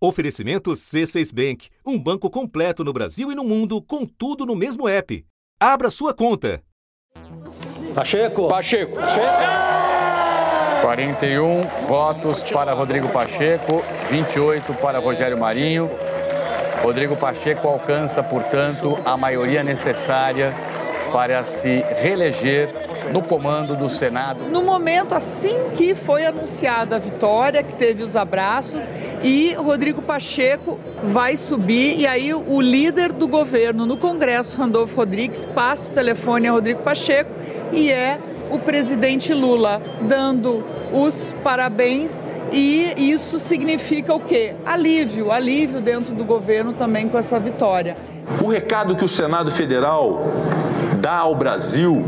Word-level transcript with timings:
Oferecimento 0.00 0.70
C6 0.70 1.34
Bank, 1.34 1.70
um 1.84 1.98
banco 1.98 2.30
completo 2.30 2.84
no 2.84 2.92
Brasil 2.92 3.32
e 3.32 3.34
no 3.34 3.42
mundo, 3.42 3.82
com 3.82 4.06
tudo 4.06 4.46
no 4.46 4.54
mesmo 4.54 4.88
app. 4.88 5.26
Abra 5.58 5.90
sua 5.90 6.14
conta. 6.14 6.62
Pacheco. 7.96 8.46
Pacheco. 8.46 8.96
41 10.82 11.62
votos 11.88 12.44
para 12.44 12.72
Rodrigo 12.72 13.08
Pacheco, 13.08 13.82
28 14.08 14.72
para 14.74 15.00
Rogério 15.00 15.36
Marinho. 15.36 15.90
Rodrigo 16.80 17.16
Pacheco 17.16 17.66
alcança, 17.66 18.22
portanto, 18.22 18.96
a 19.04 19.16
maioria 19.16 19.64
necessária 19.64 20.54
para 21.12 21.42
se 21.42 21.84
reeleger 22.00 22.72
no 23.12 23.22
comando 23.22 23.76
do 23.76 23.88
Senado. 23.88 24.44
No 24.50 24.62
momento, 24.62 25.14
assim 25.14 25.70
que 25.74 25.94
foi 25.94 26.26
anunciada 26.26 26.96
a 26.96 26.98
vitória, 26.98 27.62
que 27.62 27.74
teve 27.74 28.02
os 28.02 28.16
abraços, 28.16 28.90
e 29.22 29.54
Rodrigo 29.54 30.02
Pacheco 30.02 30.78
vai 31.02 31.36
subir, 31.36 31.98
e 31.98 32.06
aí 32.06 32.32
o 32.34 32.60
líder 32.60 33.12
do 33.12 33.26
governo 33.26 33.86
no 33.86 33.96
Congresso, 33.96 34.56
Randolfo 34.56 34.96
Rodrigues, 34.96 35.46
passa 35.46 35.90
o 35.90 35.94
telefone 35.94 36.48
a 36.48 36.52
Rodrigo 36.52 36.82
Pacheco 36.82 37.30
e 37.72 37.90
é 37.90 38.18
o 38.50 38.58
presidente 38.58 39.34
Lula 39.34 39.80
dando 40.02 40.64
os 40.92 41.34
parabéns 41.44 42.26
e 42.52 42.94
isso 42.96 43.38
significa 43.38 44.14
o 44.14 44.20
quê? 44.20 44.54
Alívio, 44.64 45.30
alívio 45.30 45.80
dentro 45.80 46.14
do 46.14 46.24
governo 46.24 46.72
também 46.72 47.08
com 47.08 47.18
essa 47.18 47.38
vitória. 47.38 47.96
O 48.42 48.48
recado 48.48 48.96
que 48.96 49.04
o 49.04 49.08
Senado 49.08 49.50
Federal 49.50 50.22
dá 51.08 51.16
ao 51.16 51.34
Brasil 51.34 52.04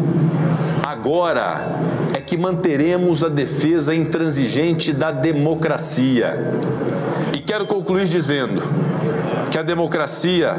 agora 0.87 1.75
é 2.15 2.21
que 2.21 2.37
manteremos 2.37 3.25
a 3.25 3.31
defesa 3.31 3.95
intransigente 3.95 4.93
da 4.93 5.11
democracia. 5.11 6.59
E 7.35 7.39
quero 7.39 7.65
concluir 7.65 8.05
dizendo 8.05 8.63
que 9.51 9.57
a 9.57 9.63
democracia 9.63 10.55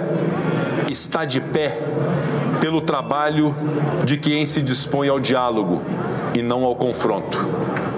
está 0.89 1.23
de 1.23 1.39
pé 1.39 1.83
pelo 2.59 2.81
trabalho 2.81 3.53
de 4.05 4.17
quem 4.17 4.43
se 4.43 4.63
dispõe 4.63 5.07
ao 5.07 5.19
diálogo 5.19 5.79
e 6.33 6.41
não 6.41 6.63
ao 6.63 6.75
confronto. 6.75 7.37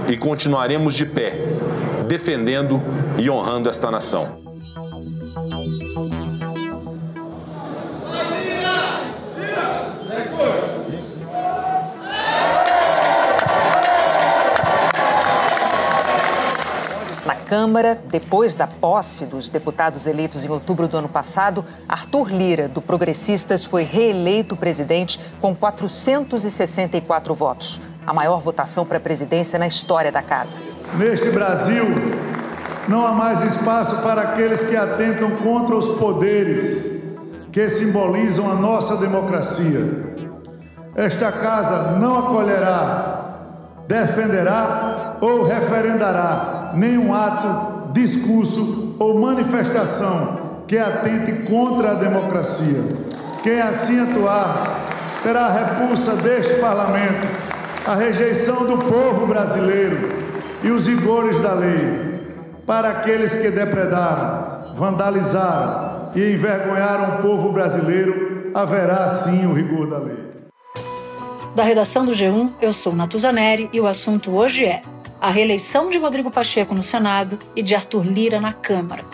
E 0.10 0.18
continuaremos 0.18 0.94
de 0.94 1.06
pé, 1.06 1.48
defendendo 2.06 2.84
e 3.18 3.30
honrando 3.30 3.70
esta 3.70 3.90
nação. 3.90 4.43
Câmara, 17.54 18.02
depois 18.10 18.56
da 18.56 18.66
posse 18.66 19.28
dos 19.28 19.48
deputados 19.48 20.08
eleitos 20.08 20.44
em 20.44 20.50
outubro 20.50 20.88
do 20.88 20.98
ano 20.98 21.08
passado, 21.08 21.64
Arthur 21.88 22.34
Lira, 22.34 22.68
do 22.68 22.82
Progressistas, 22.82 23.64
foi 23.64 23.84
reeleito 23.84 24.58
presidente 24.58 25.20
com 25.40 25.54
464 25.54 27.36
votos. 27.36 27.80
A 28.08 28.12
maior 28.12 28.40
votação 28.40 28.88
para 28.88 28.98
a 28.98 29.00
presidência 29.00 29.60
na 29.60 29.68
história 29.68 30.12
da 30.12 30.24
casa. 30.24 30.58
Neste 30.98 31.30
Brasil, 31.30 31.86
não 32.88 33.06
há 33.06 33.12
mais 33.12 33.44
espaço 33.44 33.98
para 33.98 34.22
aqueles 34.22 34.64
que 34.64 34.76
atentam 34.76 35.30
contra 35.36 35.76
os 35.76 35.90
poderes 35.90 37.04
que 37.52 37.70
simbolizam 37.70 38.52
a 38.52 38.56
nossa 38.56 38.98
democracia. 38.98 40.16
Esta 40.96 41.32
casa 41.32 42.00
não 42.00 42.18
acolherá, 42.18 43.84
defenderá 43.88 45.18
ou 45.22 45.44
referendará 45.44 46.63
nenhum 46.74 47.14
ato, 47.14 47.92
discurso 47.94 48.96
ou 49.00 49.20
manifestação 49.20 50.64
que 50.68 50.78
atente 50.78 51.44
contra 51.44 51.92
a 51.92 51.96
democracia. 51.96 52.82
Quem 53.44 53.60
assim 53.62 54.00
atuar 54.00 54.80
terá 55.22 55.48
a 55.48 55.52
repulsa 55.52 56.16
deste 56.16 56.56
parlamento, 56.56 57.28
a 57.86 57.96
rejeição 57.96 58.66
do 58.66 58.78
povo 58.78 59.28
brasileiro 59.28 60.24
e 60.64 60.70
os 60.70 60.88
rigores 60.88 61.40
da 61.42 61.54
lei. 61.54 62.14
Para 62.66 62.90
aqueles 62.90 63.36
que 63.36 63.50
depredaram, 63.50 64.76
vandalizaram 64.76 66.12
e 66.16 66.34
envergonharam 66.34 67.16
o 67.16 67.22
povo 67.22 67.52
brasileiro, 67.52 68.52
haverá 68.54 69.08
sim 69.10 69.46
o 69.46 69.54
rigor 69.54 69.88
da 69.88 69.98
lei. 69.98 70.34
Da 71.56 71.64
redação 71.64 72.06
do 72.06 72.14
G1, 72.14 72.54
eu 72.62 72.74
sou 72.74 72.96
Natuzaneri 72.96 73.70
e 73.72 73.80
o 73.80 73.86
assunto 73.86 74.32
hoje 74.32 74.66
é 74.66 74.82
a 75.24 75.30
reeleição 75.30 75.90
de 75.90 75.98
Rodrigo 75.98 76.30
Pacheco 76.30 76.76
no 76.76 76.84
Senado 76.84 77.40
e 77.56 77.64
de 77.64 77.74
Arthur 77.74 78.06
Lira 78.06 78.42
na 78.42 78.52
Câmara. 78.52 79.06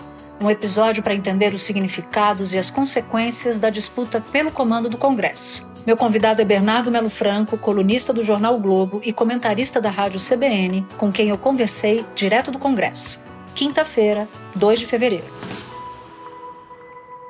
Um 0.41 0.49
episódio 0.49 1.03
para 1.03 1.13
entender 1.13 1.53
os 1.53 1.61
significados 1.61 2.51
e 2.51 2.57
as 2.57 2.71
consequências 2.71 3.59
da 3.59 3.69
disputa 3.69 4.19
pelo 4.19 4.51
comando 4.51 4.89
do 4.89 4.97
Congresso. 4.97 5.63
Meu 5.85 5.95
convidado 5.95 6.41
é 6.41 6.45
Bernardo 6.45 6.89
Melo 6.89 7.11
Franco, 7.11 7.59
colunista 7.59 8.11
do 8.11 8.23
jornal 8.23 8.55
o 8.55 8.59
Globo 8.59 8.99
e 9.03 9.13
comentarista 9.13 9.79
da 9.79 9.91
rádio 9.91 10.19
CBN, 10.19 10.83
com 10.97 11.11
quem 11.11 11.29
eu 11.29 11.37
conversei 11.37 12.03
direto 12.15 12.49
do 12.49 12.57
Congresso. 12.57 13.21
Quinta-feira, 13.53 14.27
2 14.55 14.79
de 14.79 14.87
fevereiro. 14.87 15.27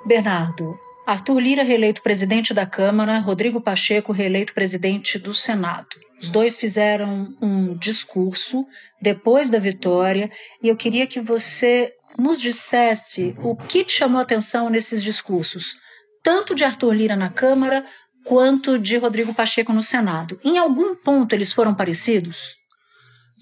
Bernardo, 0.06 0.79
Arthur 1.09 1.40
Lira 1.40 1.64
reeleito 1.64 2.03
presidente 2.03 2.53
da 2.53 2.68
Câmara, 2.68 3.18
Rodrigo 3.18 3.59
Pacheco 3.59 4.12
reeleito 4.12 4.53
presidente 4.53 5.18
do 5.18 5.34
Senado. 5.34 5.88
Os 6.22 6.30
dois 6.30 6.56
fizeram 6.56 7.36
um 7.42 7.75
discurso 7.75 8.64
depois 9.02 9.50
da 9.50 9.58
vitória 9.58 10.30
e 10.62 10.68
eu 10.68 10.75
queria 10.78 11.08
que 11.08 11.20
você 11.20 11.92
nos 12.16 12.40
dissesse 12.40 13.36
o 13.40 13.56
que 13.56 13.84
te 13.84 13.94
chamou 13.94 14.20
a 14.20 14.22
atenção 14.22 14.70
nesses 14.70 15.02
discursos, 15.02 15.78
tanto 16.22 16.53
de 16.53 16.64
Arthur 16.64 16.94
Lira 16.94 17.16
na 17.16 17.31
Câmara 17.31 17.84
quanto 18.24 18.78
de 18.78 18.96
Rodrigo 18.97 19.34
Pacheco 19.34 19.74
no 19.74 19.81
Senado. 19.81 20.40
Em 20.46 20.59
algum 20.59 20.96
ponto 20.96 21.34
eles 21.34 21.52
foram 21.52 21.74
parecidos? 21.74 22.56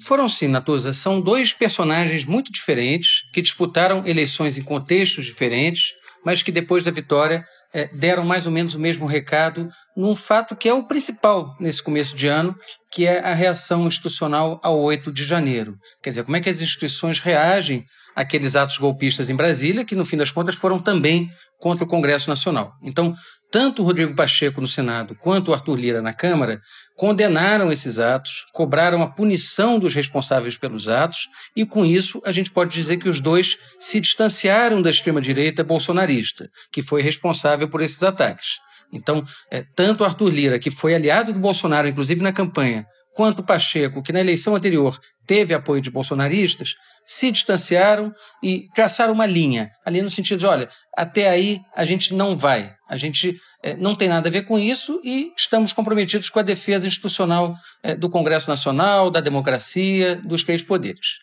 Foram 0.05 0.29
sim, 0.29 0.47
Natuza. 0.47 0.93
São 0.93 1.19
dois 1.19 1.51
personagens 1.51 2.23
muito 2.23 2.49
diferentes 2.49 3.29
que 3.33 3.41
disputaram 3.41 4.07
eleições 4.07 4.57
em 4.57 4.63
contextos 4.63 5.25
diferentes, 5.25 5.87
mas 6.23 6.41
que 6.41 6.51
depois 6.51 6.85
da 6.85 6.91
vitória 6.91 7.45
é, 7.73 7.87
deram 7.87 8.25
mais 8.25 8.45
ou 8.45 8.51
menos 8.51 8.73
o 8.73 8.79
mesmo 8.79 9.05
recado 9.05 9.69
num 9.95 10.15
fato 10.15 10.55
que 10.55 10.69
é 10.69 10.73
o 10.73 10.87
principal 10.87 11.55
nesse 11.59 11.81
começo 11.81 12.15
de 12.15 12.27
ano, 12.27 12.55
que 12.91 13.05
é 13.05 13.19
a 13.19 13.33
reação 13.33 13.87
institucional 13.87 14.59
ao 14.63 14.79
8 14.79 15.11
de 15.11 15.23
janeiro. 15.23 15.75
Quer 16.01 16.11
dizer, 16.11 16.23
como 16.23 16.37
é 16.37 16.41
que 16.41 16.49
as 16.49 16.61
instituições 16.61 17.19
reagem 17.19 17.83
àqueles 18.15 18.55
atos 18.55 18.77
golpistas 18.77 19.29
em 19.29 19.35
Brasília, 19.35 19.85
que 19.85 19.95
no 19.95 20.05
fim 20.05 20.17
das 20.17 20.31
contas 20.31 20.55
foram 20.55 20.79
também 20.79 21.29
contra 21.59 21.83
o 21.83 21.87
Congresso 21.87 22.29
Nacional. 22.29 22.71
Então, 22.81 23.13
tanto 23.51 23.81
o 23.81 23.85
Rodrigo 23.85 24.15
Pacheco 24.15 24.59
no 24.59 24.67
Senado 24.67 25.15
quanto 25.15 25.49
o 25.49 25.53
Arthur 25.53 25.75
Lira 25.75 26.01
na 26.01 26.13
Câmara 26.13 26.59
condenaram 26.95 27.71
esses 27.71 27.99
atos, 27.99 28.45
cobraram 28.53 29.01
a 29.01 29.07
punição 29.07 29.79
dos 29.79 29.93
responsáveis 29.93 30.57
pelos 30.57 30.89
atos, 30.89 31.29
e 31.55 31.65
com 31.65 31.85
isso 31.85 32.21
a 32.25 32.31
gente 32.31 32.51
pode 32.51 32.73
dizer 32.73 32.97
que 32.97 33.07
os 33.07 33.19
dois 33.19 33.57
se 33.79 33.99
distanciaram 33.99 34.81
da 34.81 34.89
extrema-direita 34.89 35.63
bolsonarista, 35.63 36.49
que 36.71 36.81
foi 36.81 37.01
responsável 37.01 37.69
por 37.69 37.81
esses 37.81 38.03
ataques. 38.03 38.59
Então, 38.91 39.23
é, 39.51 39.63
tanto 39.75 40.03
Arthur 40.03 40.29
Lira, 40.29 40.59
que 40.59 40.71
foi 40.71 40.95
aliado 40.95 41.33
do 41.33 41.39
Bolsonaro, 41.39 41.87
inclusive 41.87 42.21
na 42.21 42.33
campanha, 42.33 42.85
quanto 43.15 43.43
Pacheco, 43.43 44.01
que 44.01 44.13
na 44.13 44.19
eleição 44.19 44.55
anterior 44.55 44.99
teve 45.25 45.53
apoio 45.53 45.81
de 45.81 45.91
bolsonaristas, 45.91 46.75
se 47.07 47.31
distanciaram 47.31 48.13
e 48.43 48.67
traçaram 48.75 49.13
uma 49.13 49.25
linha, 49.25 49.71
ali 49.85 50.01
no 50.01 50.09
sentido 50.09 50.39
de, 50.39 50.45
olha, 50.45 50.67
até 50.95 51.29
aí 51.29 51.61
a 51.73 51.85
gente 51.85 52.13
não 52.13 52.35
vai, 52.35 52.75
a 52.89 52.97
gente 52.97 53.39
é, 53.63 53.77
não 53.77 53.95
tem 53.95 54.09
nada 54.09 54.27
a 54.27 54.31
ver 54.31 54.43
com 54.43 54.59
isso 54.59 54.99
e 55.05 55.31
estamos 55.37 55.71
comprometidos 55.71 56.29
com 56.29 56.39
a 56.39 56.43
defesa 56.43 56.85
institucional 56.85 57.55
é, 57.81 57.95
do 57.95 58.09
Congresso 58.09 58.49
Nacional, 58.49 59.09
da 59.09 59.21
democracia, 59.21 60.17
dos 60.17 60.43
três 60.43 60.61
poderes. 60.61 61.19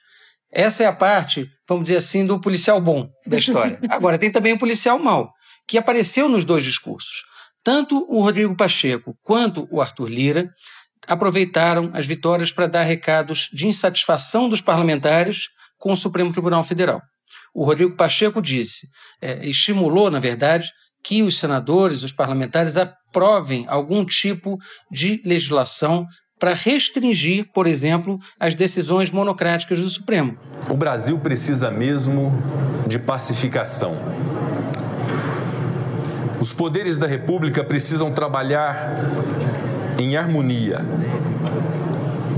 Essa 0.50 0.84
é 0.84 0.86
a 0.86 0.92
parte, 0.92 1.50
vamos 1.68 1.84
dizer 1.84 1.98
assim, 1.98 2.24
do 2.24 2.40
policial 2.40 2.80
bom 2.80 3.10
da 3.26 3.36
história. 3.36 3.78
Agora, 3.90 4.18
tem 4.18 4.32
também 4.32 4.54
o 4.54 4.58
policial 4.58 4.98
mau, 4.98 5.30
que 5.68 5.76
apareceu 5.76 6.30
nos 6.30 6.46
dois 6.46 6.64
discursos. 6.64 7.24
Tanto 7.62 8.06
o 8.08 8.22
Rodrigo 8.22 8.56
Pacheco 8.56 9.14
quanto 9.22 9.68
o 9.70 9.82
Arthur 9.82 10.08
Lira 10.08 10.50
aproveitaram 11.06 11.90
as 11.92 12.06
vitórias 12.06 12.50
para 12.50 12.66
dar 12.66 12.84
recados 12.84 13.50
de 13.52 13.66
insatisfação 13.66 14.48
dos 14.48 14.62
parlamentares 14.62 15.48
com 15.78 15.92
o 15.92 15.96
Supremo 15.96 16.32
Tribunal 16.32 16.64
Federal. 16.64 17.00
O 17.54 17.64
Rodrigo 17.64 17.96
Pacheco 17.96 18.42
disse, 18.42 18.88
é, 19.20 19.46
estimulou, 19.46 20.10
na 20.10 20.18
verdade, 20.18 20.68
que 21.04 21.22
os 21.22 21.38
senadores, 21.38 22.02
os 22.02 22.12
parlamentares, 22.12 22.76
aprovem 22.76 23.66
algum 23.68 24.04
tipo 24.04 24.58
de 24.90 25.20
legislação 25.24 26.06
para 26.38 26.54
restringir, 26.54 27.46
por 27.54 27.66
exemplo, 27.66 28.18
as 28.40 28.54
decisões 28.54 29.10
monocráticas 29.10 29.78
do 29.78 29.88
Supremo. 29.88 30.36
O 30.68 30.74
Brasil 30.74 31.18
precisa 31.18 31.70
mesmo 31.70 32.32
de 32.86 32.98
pacificação. 32.98 33.96
Os 36.40 36.52
poderes 36.52 36.98
da 36.98 37.06
República 37.06 37.62
precisam 37.62 38.12
trabalhar 38.12 38.94
em 39.98 40.16
harmonia 40.16 40.80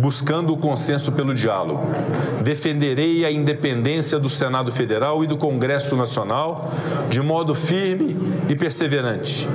buscando 0.00 0.52
o 0.52 0.56
consenso 0.56 1.12
pelo 1.12 1.34
diálogo. 1.34 1.86
Defenderei 2.42 3.24
a 3.24 3.30
independência 3.30 4.18
do 4.18 4.28
Senado 4.28 4.70
Federal 4.70 5.22
e 5.24 5.26
do 5.26 5.36
Congresso 5.36 5.96
Nacional 5.96 6.70
de 7.08 7.20
modo 7.20 7.54
firme 7.54 8.16
e 8.48 8.54
perseverante. 8.54 9.48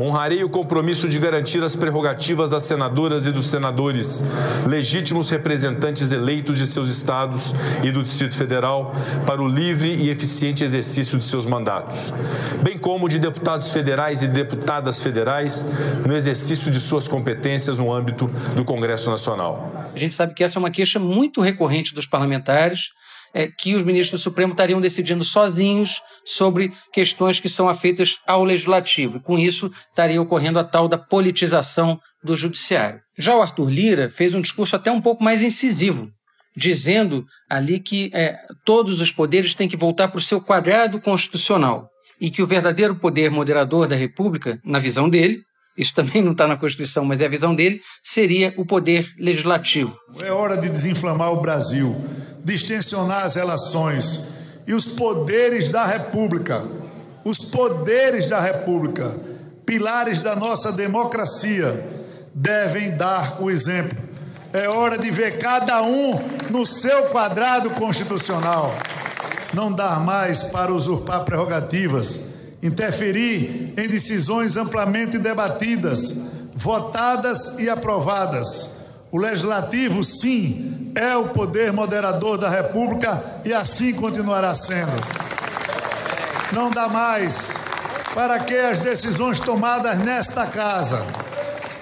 Honrarei 0.00 0.42
o 0.42 0.48
compromisso 0.48 1.08
de 1.08 1.18
garantir 1.18 1.62
as 1.62 1.76
prerrogativas 1.76 2.50
das 2.50 2.64
senadoras 2.64 3.26
e 3.26 3.32
dos 3.32 3.46
senadores, 3.46 4.24
legítimos 4.66 5.30
representantes 5.30 6.10
eleitos 6.10 6.58
de 6.58 6.66
seus 6.66 6.88
estados 6.88 7.54
e 7.82 7.90
do 7.90 8.02
Distrito 8.02 8.36
Federal, 8.36 8.94
para 9.26 9.42
o 9.42 9.46
livre 9.46 9.94
e 9.94 10.10
eficiente 10.10 10.64
exercício 10.64 11.18
de 11.18 11.24
seus 11.24 11.46
mandatos, 11.46 12.12
bem 12.62 12.78
como 12.78 13.08
de 13.08 13.18
deputados 13.18 13.70
federais 13.70 14.22
e 14.22 14.28
deputadas 14.28 15.00
federais 15.00 15.66
no 16.06 16.16
exercício 16.16 16.70
de 16.70 16.80
suas 16.80 17.06
competências 17.06 17.78
no 17.78 17.92
âmbito 17.92 18.28
do 18.56 18.64
Congresso 18.64 19.10
Nacional. 19.10 19.81
A 19.94 19.98
gente 19.98 20.14
sabe 20.14 20.34
que 20.34 20.44
essa 20.44 20.58
é 20.58 20.60
uma 20.60 20.70
queixa 20.70 20.98
muito 20.98 21.40
recorrente 21.40 21.94
dos 21.94 22.06
parlamentares, 22.06 22.90
é, 23.34 23.48
que 23.48 23.74
os 23.74 23.84
ministros 23.84 24.20
do 24.20 24.24
Supremo 24.24 24.52
estariam 24.52 24.80
decidindo 24.80 25.24
sozinhos 25.24 26.00
sobre 26.24 26.72
questões 26.92 27.40
que 27.40 27.48
são 27.48 27.68
afeitas 27.68 28.18
ao 28.26 28.44
legislativo. 28.44 29.20
Com 29.20 29.38
isso 29.38 29.72
estaria 29.88 30.20
ocorrendo 30.20 30.58
a 30.58 30.64
tal 30.64 30.88
da 30.88 30.98
politização 30.98 31.98
do 32.22 32.36
judiciário. 32.36 33.00
Já 33.18 33.36
o 33.36 33.42
Arthur 33.42 33.70
Lira 33.70 34.10
fez 34.10 34.34
um 34.34 34.40
discurso 34.40 34.76
até 34.76 34.90
um 34.90 35.00
pouco 35.00 35.24
mais 35.24 35.42
incisivo, 35.42 36.10
dizendo 36.56 37.24
ali 37.48 37.80
que 37.80 38.10
é, 38.12 38.36
todos 38.64 39.00
os 39.00 39.10
poderes 39.10 39.54
têm 39.54 39.68
que 39.68 39.76
voltar 39.76 40.08
para 40.08 40.18
o 40.18 40.22
seu 40.22 40.40
quadrado 40.40 41.00
constitucional 41.00 41.88
e 42.20 42.30
que 42.30 42.42
o 42.42 42.46
verdadeiro 42.46 42.96
poder 42.96 43.30
moderador 43.30 43.88
da 43.88 43.96
República, 43.96 44.60
na 44.64 44.78
visão 44.78 45.08
dele, 45.08 45.42
isso 45.76 45.94
também 45.94 46.22
não 46.22 46.32
está 46.32 46.46
na 46.46 46.56
Constituição, 46.56 47.04
mas 47.04 47.20
é 47.20 47.26
a 47.26 47.30
visão 47.30 47.54
dele, 47.54 47.80
seria 48.02 48.52
o 48.56 48.66
poder 48.66 49.08
legislativo. 49.18 49.96
É 50.20 50.30
hora 50.30 50.56
de 50.56 50.68
desinflamar 50.68 51.32
o 51.32 51.40
Brasil, 51.40 51.94
distensionar 52.44 53.24
as 53.24 53.34
relações 53.34 54.28
e 54.66 54.74
os 54.74 54.86
poderes 54.86 55.70
da 55.70 55.86
República, 55.86 56.62
os 57.24 57.38
poderes 57.38 58.26
da 58.26 58.40
República, 58.40 59.14
pilares 59.64 60.18
da 60.18 60.36
nossa 60.36 60.72
democracia, 60.72 61.88
devem 62.34 62.96
dar 62.96 63.40
o 63.40 63.50
exemplo. 63.50 63.96
É 64.52 64.68
hora 64.68 64.98
de 64.98 65.10
ver 65.10 65.38
cada 65.38 65.82
um 65.82 66.20
no 66.50 66.66
seu 66.66 67.04
quadrado 67.04 67.70
constitucional. 67.70 68.74
Não 69.54 69.72
dar 69.72 70.00
mais 70.00 70.42
para 70.44 70.72
usurpar 70.72 71.24
prerrogativas, 71.24 72.31
interferir 72.62 73.74
em 73.76 73.88
decisões 73.88 74.56
amplamente 74.56 75.18
debatidas, 75.18 76.18
votadas 76.54 77.58
e 77.58 77.68
aprovadas. 77.68 78.70
O 79.10 79.18
legislativo, 79.18 80.02
sim, 80.04 80.92
é 80.94 81.16
o 81.16 81.28
poder 81.28 81.72
moderador 81.72 82.38
da 82.38 82.48
República 82.48 83.22
e 83.44 83.52
assim 83.52 83.92
continuará 83.92 84.54
sendo. 84.54 84.92
Não 86.52 86.70
dá 86.70 86.88
mais 86.88 87.54
para 88.14 88.38
que 88.38 88.54
as 88.54 88.78
decisões 88.78 89.40
tomadas 89.40 89.98
nesta 89.98 90.46
casa 90.46 91.04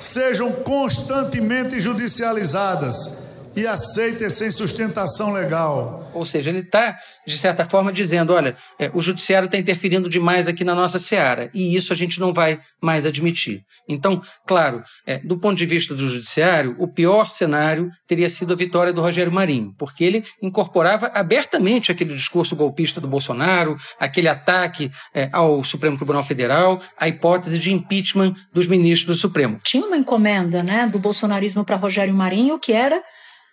sejam 0.01 0.51
constantemente 0.53 1.81
judicializadas 1.81 3.20
e 3.55 3.67
aceitas 3.67 4.35
sem 4.35 4.51
sustentação 4.51 5.33
legal. 5.33 6.11
Ou 6.15 6.25
seja, 6.25 6.51
ele 6.51 6.61
está, 6.61 6.97
de 7.27 7.37
certa 7.37 7.65
forma, 7.65 7.93
dizendo: 7.93 8.33
olha, 8.33 8.57
é, 8.79 8.91
o 8.95 9.01
judiciário 9.01 9.47
está 9.47 9.59
interferindo 9.59 10.09
demais 10.09 10.49
aqui 10.49 10.65
na 10.65 10.75
nossa 10.75 10.99
seara, 10.99 11.51
e 11.53 11.75
isso 11.75 11.93
a 11.93 11.97
gente 11.97 12.21
não 12.21 12.33
vai 12.33 12.61
mais 12.81 13.07
admitir. 13.07 13.63
Então, 13.89 14.21
claro, 14.47 14.83
é, 15.07 15.19
do 15.19 15.39
ponto 15.39 15.57
de 15.57 15.67
vista 15.67 15.95
do 15.95 16.09
judiciário, 16.09 16.77
o 16.79 16.89
pior 16.89 17.29
cenário 17.29 17.91
teria 18.07 18.29
sido 18.29 18.53
a 18.53 18.57
vitória 18.57 18.93
do 18.93 19.01
Rogério 19.01 19.33
Marinho, 19.33 19.75
porque 19.79 20.05
ele 20.05 20.25
incorporava 20.43 21.11
abertamente 21.15 21.91
aquele 21.91 22.15
discurso 22.15 22.55
golpista 22.55 23.01
do 23.01 23.09
Bolsonaro, 23.09 23.77
aquele 23.99 24.29
ataque 24.29 24.91
é, 25.15 25.29
ao 25.33 25.63
Supremo 25.65 25.97
Tribunal 25.97 26.23
Federal, 26.23 26.81
a 26.99 27.09
hipótese 27.09 27.59
de 27.59 27.73
impeachment 27.73 28.35
dos 28.53 28.67
ministros 28.67 29.17
do 29.17 29.21
Supremo. 29.21 29.61
Tinha 29.65 29.87
uma 29.87 29.97
encomenda 29.97 30.63
né, 30.63 30.89
do 30.91 30.99
bolsonarismo 30.99 31.65
para 31.65 31.77
Rogério 31.77 32.15
Marinho 32.15 32.59
que 32.59 32.73
era 32.73 33.01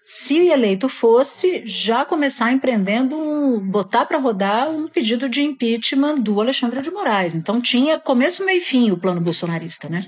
se 0.09 0.47
eleito 0.47 0.87
fosse, 0.87 1.63
já 1.65 2.05
começar 2.05 2.53
empreendendo, 2.53 3.17
um, 3.17 3.59
botar 3.59 4.05
para 4.05 4.17
rodar 4.17 4.69
um 4.69 4.87
pedido 4.87 5.27
de 5.27 5.43
impeachment 5.43 6.19
do 6.19 6.39
Alexandre 6.39 6.81
de 6.81 6.89
Moraes. 6.89 7.35
Então 7.35 7.59
tinha 7.59 7.99
começo, 7.99 8.45
meio 8.45 8.59
e 8.59 8.61
fim 8.61 8.89
o 8.89 8.97
plano 8.97 9.19
bolsonarista, 9.19 9.89
né? 9.89 10.05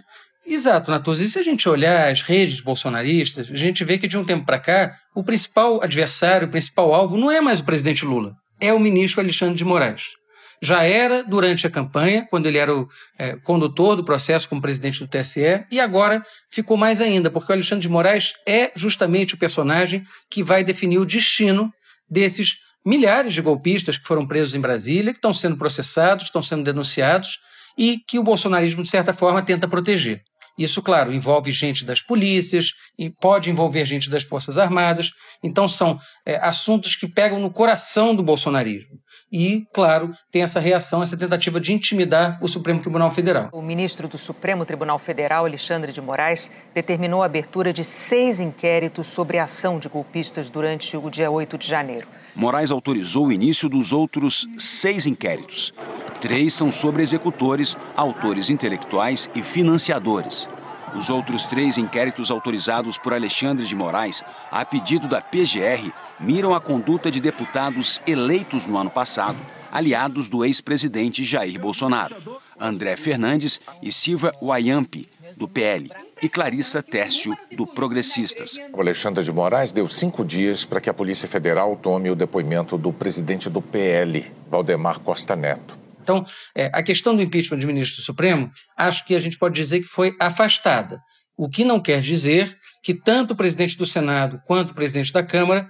Exato, 0.48 0.90
Natuz. 0.90 1.20
E 1.20 1.30
se 1.30 1.38
a 1.38 1.44
gente 1.44 1.68
olhar 1.68 2.10
as 2.10 2.22
redes 2.22 2.62
bolsonaristas, 2.62 3.50
a 3.52 3.58
gente 3.58 3.84
vê 3.84 3.98
que 3.98 4.08
de 4.08 4.18
um 4.18 4.24
tempo 4.24 4.46
para 4.46 4.58
cá, 4.58 4.96
o 5.14 5.22
principal 5.22 5.84
adversário, 5.84 6.48
o 6.48 6.52
principal 6.52 6.94
alvo 6.94 7.18
não 7.18 7.30
é 7.30 7.42
mais 7.42 7.60
o 7.60 7.66
presidente 7.66 8.06
Lula, 8.06 8.34
é 8.62 8.74
o 8.74 8.80
ministro 8.80 9.20
Alexandre 9.20 9.56
de 9.56 9.66
Moraes 9.66 10.19
já 10.62 10.84
era 10.84 11.24
durante 11.24 11.66
a 11.66 11.70
campanha, 11.70 12.28
quando 12.30 12.46
ele 12.46 12.58
era 12.58 12.76
o 12.76 12.88
é, 13.18 13.36
condutor 13.38 13.96
do 13.96 14.04
processo 14.04 14.48
como 14.48 14.62
presidente 14.62 15.00
do 15.00 15.08
TSE, 15.08 15.66
e 15.72 15.80
agora 15.80 16.26
ficou 16.50 16.76
mais 16.76 17.02
ainda, 17.02 17.30
porque 17.32 17.52
o 17.52 17.56
Alexandre 17.56 17.82
de 17.82 17.90
Moraes 17.90 18.34
é 18.46 18.72
justamente 18.76 19.36
o 19.36 19.38
personagem 19.38 20.04
que 20.30 20.44
vai 20.44 20.64
definir 20.64 21.00
o 21.00 21.06
destino 21.06 21.72
desses 22.10 22.58
milhares 22.86 23.34
de 23.34 23.42
golpistas 23.42 23.98
que 23.98 24.08
foram 24.08 24.28
presos 24.28 24.56
em 24.56 24.60
Brasília, 24.60 25.12
que 25.12 25.18
estão 25.18 25.34
sendo 25.34 25.58
processados, 25.58 26.26
estão 26.26 26.42
sendo 26.42 26.64
denunciados 26.64 27.40
e 27.78 28.00
que 28.08 28.20
o 28.20 28.24
bolsonarismo, 28.24 28.84
de 28.84 28.90
certa 28.90 29.14
forma, 29.14 29.42
tenta 29.42 29.68
proteger. 29.68 30.22
Isso, 30.58 30.82
claro, 30.82 31.14
envolve 31.14 31.54
gente 31.54 31.86
das 31.86 32.02
polícias 32.02 32.74
pode 33.22 33.50
envolver 33.50 33.86
gente 33.86 34.10
das 34.10 34.24
Forças 34.24 34.58
Armadas. 34.58 35.12
Então, 35.42 35.70
são 35.70 35.98
é, 36.26 36.36
assuntos 36.36 36.98
que 36.98 37.08
pegam 37.08 37.40
no 37.40 37.50
coração 37.50 38.14
do 38.14 38.22
bolsonarismo 38.22 39.00
e, 39.32 39.68
claro, 39.74 40.12
tem 40.32 40.42
essa 40.42 40.60
reação, 40.60 41.04
essa 41.04 41.16
tentativa 41.16 41.60
de 41.60 41.74
intimidar 41.74 42.38
o 42.42 42.48
Supremo 42.48 42.80
Tribunal 42.80 43.12
Federal. 43.12 43.50
O 43.52 43.62
ministro 43.62 44.08
do 44.08 44.18
Supremo 44.18 44.66
Tribunal 44.66 44.98
Federal, 44.98 45.46
Alexandre 45.46 45.92
de 45.92 46.02
Moraes, 46.02 46.50
determinou 46.74 47.22
a 47.22 47.26
abertura 47.26 47.72
de 47.72 47.84
seis 47.84 48.40
inquéritos 48.40 49.08
sobre 49.08 49.38
a 49.38 49.44
ação 49.44 49.78
de 49.78 49.88
golpistas 49.88 50.50
durante 50.50 50.98
o 50.98 51.10
dia 51.10 51.30
8 51.30 51.58
de 51.58 51.68
janeiro. 51.68 52.08
Moraes 52.36 52.72
autorizou 52.72 53.28
o 53.28 53.32
início 53.32 53.70
dos 53.70 53.92
outros 53.92 54.48
seis 54.58 55.06
inquéritos. 55.06 55.74
Três 56.22 56.54
são 56.54 56.72
sobre 56.72 57.02
executores, 57.02 57.78
autores 57.96 58.50
intelectuais 58.50 59.30
e 59.34 59.42
financiadores. 59.42 60.50
Os 60.96 61.10
outros 61.10 61.46
três 61.46 61.78
inquéritos 61.78 62.32
autorizados 62.32 62.98
por 62.98 63.14
Alexandre 63.14 63.66
de 63.66 63.76
Moraes, 63.76 64.24
a 64.52 64.66
pedido 64.66 65.08
da 65.08 65.22
PGR, 65.22 65.94
miram 66.20 66.54
a 66.54 66.60
conduta 66.60 67.12
de 67.12 67.22
deputados 67.22 68.02
eleitos 68.08 68.66
no 68.66 68.78
ano 68.78 68.90
passado, 68.90 69.38
aliados 69.72 70.28
do 70.28 70.44
ex-presidente 70.44 71.24
Jair 71.24 71.60
Bolsonaro, 71.60 72.16
André 72.60 72.98
Fernandes 72.98 73.62
e 73.82 73.92
Silva 73.92 74.34
Wayampi, 74.42 75.08
do 75.38 75.48
PL, 75.48 75.90
e 76.22 76.28
Clarissa 76.28 76.82
Tércio, 76.82 77.38
do 77.56 77.66
Progressistas. 77.66 78.58
O 78.74 78.82
Alexandre 78.82 79.24
de 79.24 79.32
Moraes 79.32 79.72
deu 79.72 79.88
cinco 79.88 80.26
dias 80.26 80.66
para 80.66 80.82
que 80.82 80.90
a 80.90 80.94
Polícia 80.94 81.28
Federal 81.28 81.76
tome 81.76 82.10
o 82.10 82.16
depoimento 82.16 82.78
do 82.78 82.92
presidente 82.92 83.50
do 83.50 83.62
PL, 83.62 84.30
Valdemar 84.50 85.00
Costa 85.00 85.36
Neto. 85.36 85.79
Então, 86.10 86.26
é, 86.56 86.72
a 86.74 86.82
questão 86.82 87.16
do 87.16 87.22
impeachment 87.22 87.60
de 87.60 87.68
ministro 87.68 87.98
do 87.98 88.04
Supremo, 88.04 88.50
acho 88.76 89.06
que 89.06 89.14
a 89.14 89.20
gente 89.20 89.38
pode 89.38 89.54
dizer 89.54 89.82
que 89.82 89.86
foi 89.86 90.16
afastada. 90.20 91.00
O 91.38 91.48
que 91.48 91.64
não 91.64 91.80
quer 91.80 92.02
dizer 92.02 92.58
que 92.84 92.96
tanto 92.96 93.34
o 93.34 93.36
presidente 93.36 93.78
do 93.78 93.86
Senado 93.86 94.42
quanto 94.48 94.72
o 94.72 94.74
presidente 94.74 95.14
da 95.14 95.22
Câmara 95.22 95.68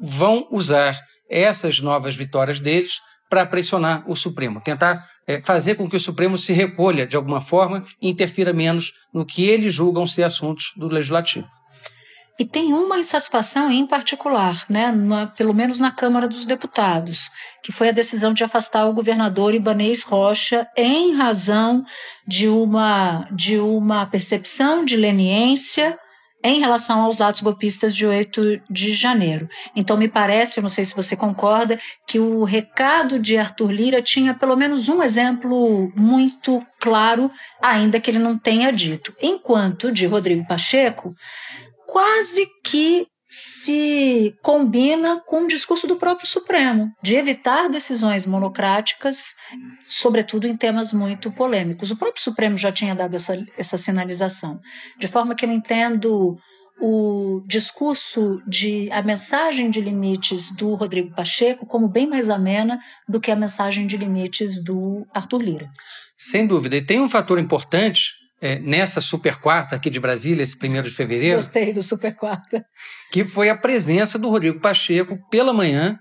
vão 0.00 0.48
usar 0.50 0.98
essas 1.30 1.78
novas 1.78 2.16
vitórias 2.16 2.58
deles 2.58 2.94
para 3.30 3.46
pressionar 3.46 4.08
o 4.10 4.16
Supremo, 4.16 4.60
tentar 4.60 5.04
é, 5.26 5.40
fazer 5.42 5.76
com 5.76 5.88
que 5.88 5.96
o 5.96 6.00
Supremo 6.00 6.36
se 6.36 6.52
recolha 6.52 7.06
de 7.06 7.16
alguma 7.16 7.40
forma 7.40 7.82
e 8.02 8.08
interfira 8.08 8.52
menos 8.52 8.92
no 9.14 9.24
que 9.24 9.44
eles 9.44 9.72
julgam 9.72 10.06
ser 10.06 10.24
assuntos 10.24 10.72
do 10.76 10.88
Legislativo. 10.88 11.46
E 12.38 12.44
tem 12.44 12.74
uma 12.74 12.98
insatisfação 12.98 13.70
em 13.70 13.86
particular, 13.86 14.64
né, 14.68 14.92
na, 14.92 15.26
pelo 15.26 15.54
menos 15.54 15.80
na 15.80 15.90
Câmara 15.90 16.28
dos 16.28 16.44
Deputados, 16.44 17.30
que 17.62 17.72
foi 17.72 17.88
a 17.88 17.92
decisão 17.92 18.34
de 18.34 18.44
afastar 18.44 18.86
o 18.86 18.92
governador 18.92 19.54
Ibanês 19.54 20.02
Rocha 20.02 20.68
em 20.76 21.14
razão 21.14 21.84
de 22.26 22.46
uma, 22.46 23.26
de 23.32 23.58
uma 23.58 24.04
percepção 24.04 24.84
de 24.84 24.96
leniência 24.96 25.98
em 26.44 26.60
relação 26.60 27.00
aos 27.00 27.20
atos 27.20 27.40
golpistas 27.40 27.96
de 27.96 28.06
8 28.06 28.62
de 28.70 28.92
janeiro. 28.92 29.48
Então, 29.74 29.96
me 29.96 30.06
parece, 30.06 30.58
eu 30.58 30.62
não 30.62 30.68
sei 30.68 30.84
se 30.84 30.94
você 30.94 31.16
concorda, 31.16 31.78
que 32.06 32.20
o 32.20 32.44
recado 32.44 33.18
de 33.18 33.36
Arthur 33.36 33.72
Lira 33.72 34.02
tinha 34.02 34.32
pelo 34.32 34.54
menos 34.54 34.88
um 34.88 35.02
exemplo 35.02 35.90
muito 35.96 36.64
claro, 36.78 37.30
ainda 37.60 37.98
que 37.98 38.10
ele 38.10 38.18
não 38.18 38.38
tenha 38.38 38.70
dito. 38.70 39.12
Enquanto 39.20 39.90
de 39.90 40.06
Rodrigo 40.06 40.46
Pacheco 40.46 41.14
quase 41.86 42.46
que 42.64 43.06
se 43.28 44.34
combina 44.42 45.20
com 45.26 45.44
o 45.44 45.48
discurso 45.48 45.86
do 45.86 45.96
próprio 45.96 46.26
Supremo, 46.26 46.90
de 47.02 47.16
evitar 47.16 47.68
decisões 47.68 48.24
monocráticas, 48.24 49.34
sobretudo 49.84 50.46
em 50.46 50.56
temas 50.56 50.92
muito 50.92 51.30
polêmicos. 51.32 51.90
O 51.90 51.96
próprio 51.96 52.22
Supremo 52.22 52.56
já 52.56 52.70
tinha 52.70 52.94
dado 52.94 53.14
essa, 53.16 53.36
essa 53.58 53.76
sinalização. 53.76 54.60
De 54.98 55.08
forma 55.08 55.34
que 55.34 55.44
eu 55.44 55.50
entendo 55.50 56.36
o 56.80 57.42
discurso 57.46 58.40
de 58.46 58.90
a 58.92 59.02
mensagem 59.02 59.70
de 59.70 59.80
limites 59.80 60.54
do 60.54 60.74
Rodrigo 60.74 61.14
Pacheco 61.14 61.66
como 61.66 61.88
bem 61.88 62.06
mais 62.06 62.28
amena 62.28 62.78
do 63.08 63.18
que 63.18 63.30
a 63.30 63.36
mensagem 63.36 63.86
de 63.86 63.96
limites 63.96 64.62
do 64.62 65.06
Arthur 65.12 65.42
Lira. 65.42 65.70
Sem 66.16 66.46
dúvida. 66.46 66.76
E 66.76 66.84
tem 66.84 67.00
um 67.00 67.08
fator 67.08 67.38
importante 67.38 68.12
é, 68.40 68.58
nessa 68.58 69.00
super 69.00 69.36
quarta 69.36 69.76
aqui 69.76 69.88
de 69.88 70.00
Brasília, 70.00 70.42
esse 70.42 70.56
primeiro 70.56 70.88
de 70.88 70.94
fevereiro. 70.94 71.36
Gostei 71.36 71.72
do 71.72 71.82
super 71.82 72.14
quarta. 72.14 72.64
Que 73.10 73.24
foi 73.24 73.48
a 73.48 73.56
presença 73.56 74.18
do 74.18 74.28
Rodrigo 74.28 74.60
Pacheco 74.60 75.18
pela 75.30 75.52
manhã 75.52 75.98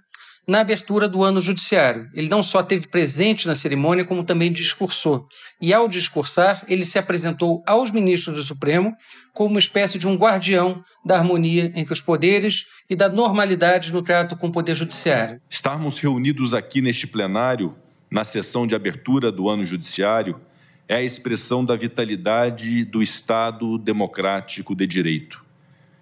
na 0.47 0.61
abertura 0.61 1.07
do 1.07 1.23
ano 1.23 1.41
judiciário. 1.41 2.07
Ele 2.13 2.29
não 2.29 2.43
só 2.43 2.61
teve 2.61 2.87
presente 2.87 3.47
na 3.47 3.55
cerimônia, 3.55 4.05
como 4.05 4.23
também 4.23 4.51
discursou. 4.51 5.27
E 5.59 5.73
ao 5.73 5.87
discursar, 5.87 6.63
ele 6.67 6.85
se 6.85 6.99
apresentou 6.99 7.63
aos 7.65 7.89
ministros 7.89 8.35
do 8.35 8.43
Supremo 8.43 8.93
como 9.33 9.49
uma 9.49 9.59
espécie 9.59 9.97
de 9.97 10.07
um 10.07 10.15
guardião 10.15 10.83
da 11.03 11.17
harmonia 11.17 11.71
entre 11.75 11.93
os 11.93 12.01
poderes 12.01 12.65
e 12.89 12.95
da 12.95 13.09
normalidade 13.09 13.91
no 13.91 14.01
trato 14.01 14.37
com 14.37 14.47
o 14.47 14.51
poder 14.51 14.75
judiciário. 14.75 15.41
Estarmos 15.49 15.97
reunidos 15.97 16.53
aqui 16.53 16.81
neste 16.81 17.07
plenário, 17.07 17.75
na 18.11 18.23
sessão 18.23 18.67
de 18.67 18.75
abertura 18.75 19.31
do 19.31 19.49
ano 19.49 19.65
judiciário, 19.65 20.39
é 20.87 20.95
a 20.95 21.01
expressão 21.01 21.65
da 21.65 21.75
vitalidade 21.75 22.85
do 22.85 23.01
Estado 23.01 23.77
democrático 23.77 24.75
de 24.75 24.85
direito, 24.85 25.43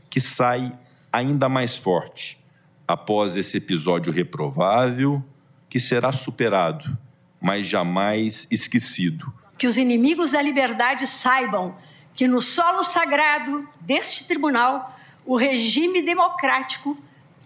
que 0.10 0.20
sai 0.20 0.72
ainda 1.12 1.48
mais 1.48 1.78
forte 1.78 2.44
após 2.88 3.38
esse 3.38 3.58
episódio 3.58 4.12
reprovável, 4.12 5.24
que 5.70 5.80
será 5.80 6.12
superado, 6.12 6.98
mas 7.40 7.66
jamais 7.66 8.48
esquecido. 8.52 9.34
Que 9.58 9.68
os 9.68 9.78
inimigos 9.78 10.32
da 10.32 10.42
liberdade 10.42 11.08
saibam 11.08 11.76
que 12.14 12.28
no 12.28 12.42
solo 12.42 12.84
sagrado 12.84 13.68
deste 13.82 14.28
tribunal, 14.28 14.96
o 15.26 15.38
regime 15.38 16.02
democrático, 16.02 16.98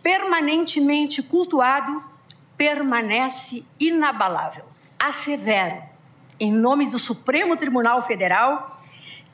permanentemente 0.01 1.21
cultuado, 1.21 2.03
permanece 2.57 3.63
inabalável. 3.79 4.65
Assevero, 4.99 5.81
em 6.39 6.51
nome 6.51 6.89
do 6.89 6.99
Supremo 6.99 7.57
Tribunal 7.57 8.01
Federal, 8.01 8.81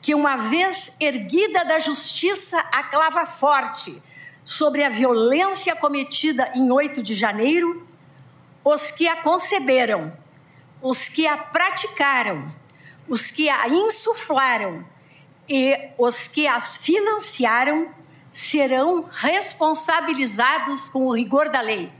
que 0.00 0.14
uma 0.14 0.36
vez 0.36 0.96
erguida 1.00 1.64
da 1.64 1.78
justiça 1.78 2.58
a 2.70 2.82
clava 2.82 3.24
forte 3.24 4.02
sobre 4.44 4.84
a 4.84 4.88
violência 4.88 5.74
cometida 5.74 6.50
em 6.54 6.70
8 6.70 7.02
de 7.02 7.14
janeiro, 7.14 7.86
os 8.62 8.90
que 8.90 9.08
a 9.08 9.22
conceberam, 9.22 10.12
os 10.82 11.08
que 11.08 11.26
a 11.26 11.36
praticaram, 11.36 12.52
os 13.08 13.30
que 13.30 13.48
a 13.48 13.68
insuflaram 13.68 14.84
e 15.48 15.90
os 15.98 16.26
que 16.26 16.46
as 16.46 16.76
financiaram 16.76 17.88
serão 18.30 19.08
responsabilizados 19.10 20.88
com 20.88 21.06
o 21.06 21.14
rigor 21.14 21.48
da 21.48 21.60
lei. 21.60 21.90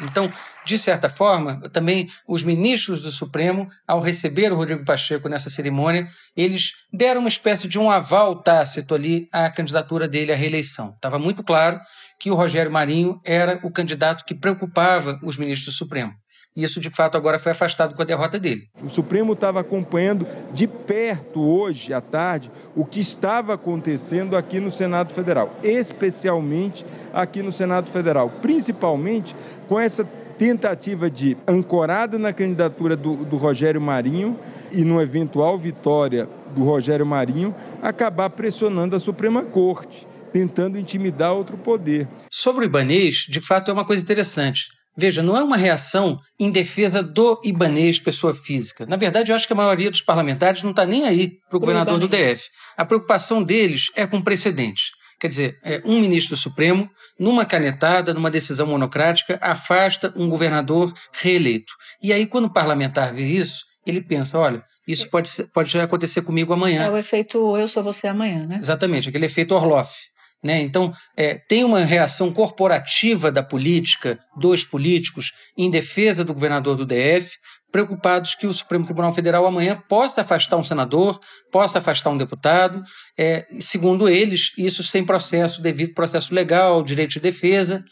Então, 0.00 0.32
de 0.64 0.78
certa 0.78 1.08
forma, 1.08 1.60
também 1.70 2.08
os 2.26 2.42
ministros 2.42 3.02
do 3.02 3.10
Supremo, 3.10 3.68
ao 3.86 4.00
receber 4.00 4.52
o 4.52 4.56
Rodrigo 4.56 4.84
Pacheco 4.84 5.28
nessa 5.28 5.50
cerimônia, 5.50 6.06
eles 6.36 6.72
deram 6.92 7.20
uma 7.20 7.28
espécie 7.28 7.66
de 7.66 7.78
um 7.78 7.90
aval 7.90 8.42
tácito 8.42 8.94
ali 8.94 9.28
à 9.32 9.50
candidatura 9.50 10.06
dele 10.06 10.32
à 10.32 10.36
reeleição. 10.36 10.92
Estava 10.94 11.18
muito 11.18 11.42
claro 11.42 11.80
que 12.18 12.30
o 12.30 12.34
Rogério 12.34 12.70
Marinho 12.70 13.20
era 13.24 13.58
o 13.64 13.72
candidato 13.72 14.24
que 14.24 14.34
preocupava 14.34 15.18
os 15.22 15.36
ministros 15.36 15.74
do 15.74 15.78
Supremo. 15.78 16.12
E 16.54 16.62
isso, 16.62 16.80
de 16.80 16.90
fato, 16.90 17.16
agora 17.16 17.38
foi 17.38 17.52
afastado 17.52 17.94
com 17.94 18.02
a 18.02 18.04
derrota 18.04 18.38
dele. 18.38 18.68
O 18.82 18.88
Supremo 18.88 19.32
estava 19.32 19.60
acompanhando 19.60 20.26
de 20.52 20.68
perto 20.68 21.40
hoje 21.40 21.94
à 21.94 22.00
tarde 22.00 22.50
o 22.76 22.84
que 22.84 23.00
estava 23.00 23.54
acontecendo 23.54 24.36
aqui 24.36 24.60
no 24.60 24.70
Senado 24.70 25.14
Federal, 25.14 25.58
especialmente 25.62 26.84
aqui 27.12 27.42
no 27.42 27.50
Senado 27.50 27.90
Federal, 27.90 28.28
principalmente 28.42 29.34
com 29.66 29.80
essa 29.80 30.04
tentativa 30.42 31.08
de, 31.08 31.36
ancorada 31.46 32.18
na 32.18 32.32
candidatura 32.32 32.96
do, 32.96 33.14
do 33.24 33.36
Rogério 33.36 33.80
Marinho 33.80 34.36
e 34.72 34.82
no 34.82 35.00
eventual 35.00 35.56
vitória 35.56 36.28
do 36.52 36.64
Rogério 36.64 37.06
Marinho, 37.06 37.54
acabar 37.80 38.28
pressionando 38.28 38.96
a 38.96 38.98
Suprema 38.98 39.44
Corte, 39.44 40.04
tentando 40.32 40.76
intimidar 40.76 41.32
outro 41.32 41.56
poder. 41.56 42.08
Sobre 42.28 42.64
o 42.64 42.66
Ibanês, 42.66 43.24
de 43.28 43.40
fato, 43.40 43.70
é 43.70 43.72
uma 43.72 43.84
coisa 43.84 44.02
interessante. 44.02 44.64
Veja, 44.96 45.22
não 45.22 45.36
é 45.36 45.44
uma 45.44 45.56
reação 45.56 46.18
em 46.36 46.50
defesa 46.50 47.04
do 47.04 47.40
Ibanês, 47.44 48.00
pessoa 48.00 48.34
física. 48.34 48.84
Na 48.84 48.96
verdade, 48.96 49.30
eu 49.30 49.36
acho 49.36 49.46
que 49.46 49.52
a 49.52 49.56
maioria 49.56 49.92
dos 49.92 50.02
parlamentares 50.02 50.64
não 50.64 50.72
está 50.72 50.84
nem 50.84 51.04
aí 51.04 51.38
para 51.48 51.56
o 51.56 51.60
governador 51.60 52.00
do 52.00 52.08
DF. 52.08 52.48
A 52.76 52.84
preocupação 52.84 53.44
deles 53.44 53.92
é 53.94 54.08
com 54.08 54.20
precedentes. 54.20 54.90
Quer 55.22 55.28
dizer, 55.28 55.58
é, 55.62 55.80
um 55.84 56.00
ministro 56.00 56.36
supremo, 56.36 56.90
numa 57.16 57.46
canetada, 57.46 58.12
numa 58.12 58.28
decisão 58.28 58.66
monocrática, 58.66 59.38
afasta 59.40 60.12
um 60.16 60.28
governador 60.28 60.92
reeleito. 61.12 61.72
E 62.02 62.12
aí, 62.12 62.26
quando 62.26 62.46
o 62.46 62.52
parlamentar 62.52 63.14
vê 63.14 63.24
isso, 63.24 63.64
ele 63.86 64.00
pensa: 64.00 64.36
olha, 64.36 64.64
isso 64.84 65.08
pode, 65.08 65.28
ser, 65.28 65.46
pode 65.52 65.78
acontecer 65.78 66.22
comigo 66.22 66.52
amanhã. 66.52 66.82
É 66.82 66.90
o 66.90 66.96
efeito 66.96 67.56
eu 67.56 67.68
sou 67.68 67.84
você 67.84 68.08
amanhã, 68.08 68.48
né? 68.48 68.58
Exatamente, 68.60 69.10
aquele 69.10 69.26
efeito 69.26 69.54
Orloff. 69.54 69.94
Né? 70.42 70.60
Então, 70.60 70.92
é, 71.16 71.34
tem 71.34 71.62
uma 71.62 71.84
reação 71.84 72.32
corporativa 72.32 73.30
da 73.30 73.44
política, 73.44 74.18
dos 74.36 74.64
políticos, 74.64 75.30
em 75.56 75.70
defesa 75.70 76.24
do 76.24 76.34
governador 76.34 76.74
do 76.74 76.84
DF, 76.84 77.36
preocupados 77.72 78.34
que 78.34 78.46
o 78.46 78.52
Supremo 78.52 78.84
Tribunal 78.84 79.12
Federal 79.12 79.46
amanhã 79.46 79.82
possa 79.88 80.20
afastar 80.20 80.58
um 80.58 80.62
senador, 80.62 81.18
possa 81.50 81.78
afastar 81.78 82.10
um 82.10 82.18
deputado, 82.18 82.84
é, 83.18 83.46
segundo 83.58 84.08
eles, 84.08 84.52
isso 84.58 84.84
sem 84.84 85.04
processo, 85.04 85.62
devido 85.62 85.94
processo 85.94 86.34
legal, 86.34 86.82
direito 86.84 87.12
de 87.12 87.20
defesa. 87.20 87.82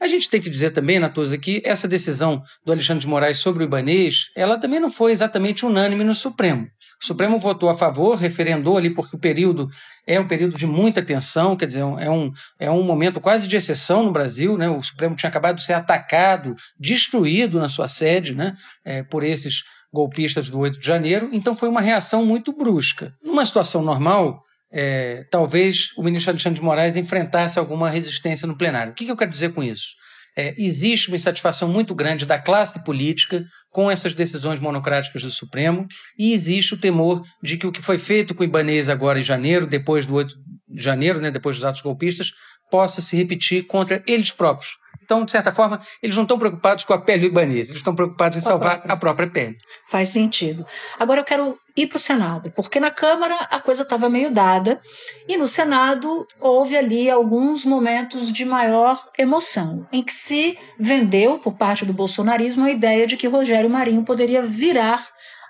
A 0.00 0.08
gente 0.08 0.28
tem 0.28 0.40
que 0.40 0.50
dizer 0.50 0.72
também, 0.72 0.98
Natuza, 0.98 1.38
que 1.38 1.62
essa 1.64 1.86
decisão 1.86 2.42
do 2.66 2.72
Alexandre 2.72 3.00
de 3.00 3.06
Moraes 3.06 3.38
sobre 3.38 3.62
o 3.62 3.66
Ibanês, 3.66 4.30
ela 4.36 4.58
também 4.58 4.80
não 4.80 4.90
foi 4.90 5.12
exatamente 5.12 5.64
unânime 5.64 6.02
no 6.02 6.14
Supremo. 6.14 6.66
O 7.04 7.06
Supremo 7.06 7.38
votou 7.38 7.68
a 7.68 7.74
favor, 7.74 8.16
referendou 8.16 8.78
ali, 8.78 8.88
porque 8.88 9.14
o 9.14 9.18
período 9.18 9.68
é 10.06 10.18
um 10.18 10.26
período 10.26 10.56
de 10.56 10.66
muita 10.66 11.02
tensão, 11.02 11.54
quer 11.54 11.66
dizer, 11.66 11.80
é 11.80 12.10
um, 12.10 12.32
é 12.58 12.70
um 12.70 12.82
momento 12.82 13.20
quase 13.20 13.46
de 13.46 13.54
exceção 13.54 14.02
no 14.02 14.10
Brasil. 14.10 14.56
Né? 14.56 14.70
O 14.70 14.82
Supremo 14.82 15.14
tinha 15.14 15.28
acabado 15.28 15.56
de 15.56 15.64
ser 15.64 15.74
atacado, 15.74 16.54
destruído 16.80 17.60
na 17.60 17.68
sua 17.68 17.88
sede 17.88 18.34
né? 18.34 18.54
É, 18.82 19.02
por 19.02 19.22
esses 19.22 19.64
golpistas 19.92 20.48
do 20.48 20.58
8 20.58 20.80
de 20.80 20.86
janeiro, 20.86 21.28
então 21.30 21.54
foi 21.54 21.68
uma 21.68 21.82
reação 21.82 22.24
muito 22.24 22.56
brusca. 22.56 23.12
Numa 23.22 23.44
situação 23.44 23.82
normal, 23.82 24.40
é, 24.72 25.24
talvez 25.30 25.90
o 25.98 26.02
ministro 26.02 26.30
Alexandre 26.30 26.58
de 26.58 26.64
Moraes 26.64 26.96
enfrentasse 26.96 27.58
alguma 27.58 27.90
resistência 27.90 28.48
no 28.48 28.56
plenário. 28.56 28.92
O 28.92 28.94
que, 28.94 29.04
que 29.04 29.10
eu 29.10 29.16
quero 29.16 29.30
dizer 29.30 29.52
com 29.52 29.62
isso? 29.62 29.88
É, 30.36 30.54
existe 30.58 31.08
uma 31.08 31.16
insatisfação 31.16 31.68
muito 31.68 31.94
grande 31.94 32.26
da 32.26 32.40
classe 32.40 32.82
política 32.82 33.44
com 33.74 33.90
essas 33.90 34.14
decisões 34.14 34.60
monocráticas 34.60 35.24
do 35.24 35.30
Supremo 35.32 35.88
e 36.16 36.32
existe 36.32 36.74
o 36.74 36.80
temor 36.80 37.24
de 37.42 37.56
que 37.56 37.66
o 37.66 37.72
que 37.72 37.82
foi 37.82 37.98
feito 37.98 38.32
com 38.32 38.44
o 38.44 38.46
Ibanez 38.46 38.88
agora 38.88 39.18
em 39.18 39.22
janeiro, 39.24 39.66
depois 39.66 40.06
do 40.06 40.14
8 40.14 40.32
de 40.68 40.80
janeiro, 40.80 41.20
né, 41.20 41.28
depois 41.28 41.56
dos 41.56 41.64
atos 41.64 41.80
golpistas, 41.80 42.30
possa 42.70 43.00
se 43.00 43.16
repetir 43.16 43.66
contra 43.66 44.00
eles 44.06 44.30
próprios. 44.30 44.76
Então, 45.04 45.24
de 45.24 45.32
certa 45.32 45.52
forma, 45.52 45.80
eles 46.02 46.16
não 46.16 46.22
estão 46.22 46.38
preocupados 46.38 46.84
com 46.84 46.94
a 46.94 47.00
pele 47.00 47.20
do 47.20 47.26
Ibanez, 47.26 47.68
eles 47.68 47.80
estão 47.80 47.94
preocupados 47.94 48.38
em 48.38 48.40
salvar 48.40 48.76
a 48.76 48.78
própria. 48.78 48.92
a 48.92 48.96
própria 48.96 49.30
pele. 49.30 49.58
Faz 49.88 50.08
sentido. 50.08 50.66
Agora 50.98 51.20
eu 51.20 51.24
quero 51.24 51.58
ir 51.76 51.86
para 51.86 51.96
o 51.96 52.00
Senado, 52.00 52.50
porque 52.52 52.80
na 52.80 52.90
Câmara 52.90 53.34
a 53.50 53.60
coisa 53.60 53.82
estava 53.82 54.08
meio 54.08 54.30
dada 54.30 54.80
e 55.28 55.36
no 55.36 55.46
Senado 55.46 56.26
houve 56.40 56.76
ali 56.76 57.10
alguns 57.10 57.64
momentos 57.64 58.32
de 58.32 58.44
maior 58.44 58.98
emoção, 59.18 59.86
em 59.92 60.02
que 60.02 60.12
se 60.12 60.58
vendeu 60.78 61.38
por 61.38 61.54
parte 61.54 61.84
do 61.84 61.92
bolsonarismo 61.92 62.64
a 62.64 62.70
ideia 62.70 63.06
de 63.06 63.16
que 63.16 63.28
Rogério 63.28 63.68
Marinho 63.68 64.04
poderia 64.04 64.46
virar 64.46 65.04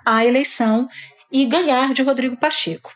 a 0.04 0.24
eleição 0.24 0.88
e 1.30 1.46
ganhar 1.46 1.92
de 1.92 2.02
Rodrigo 2.02 2.36
Pacheco. 2.36 2.92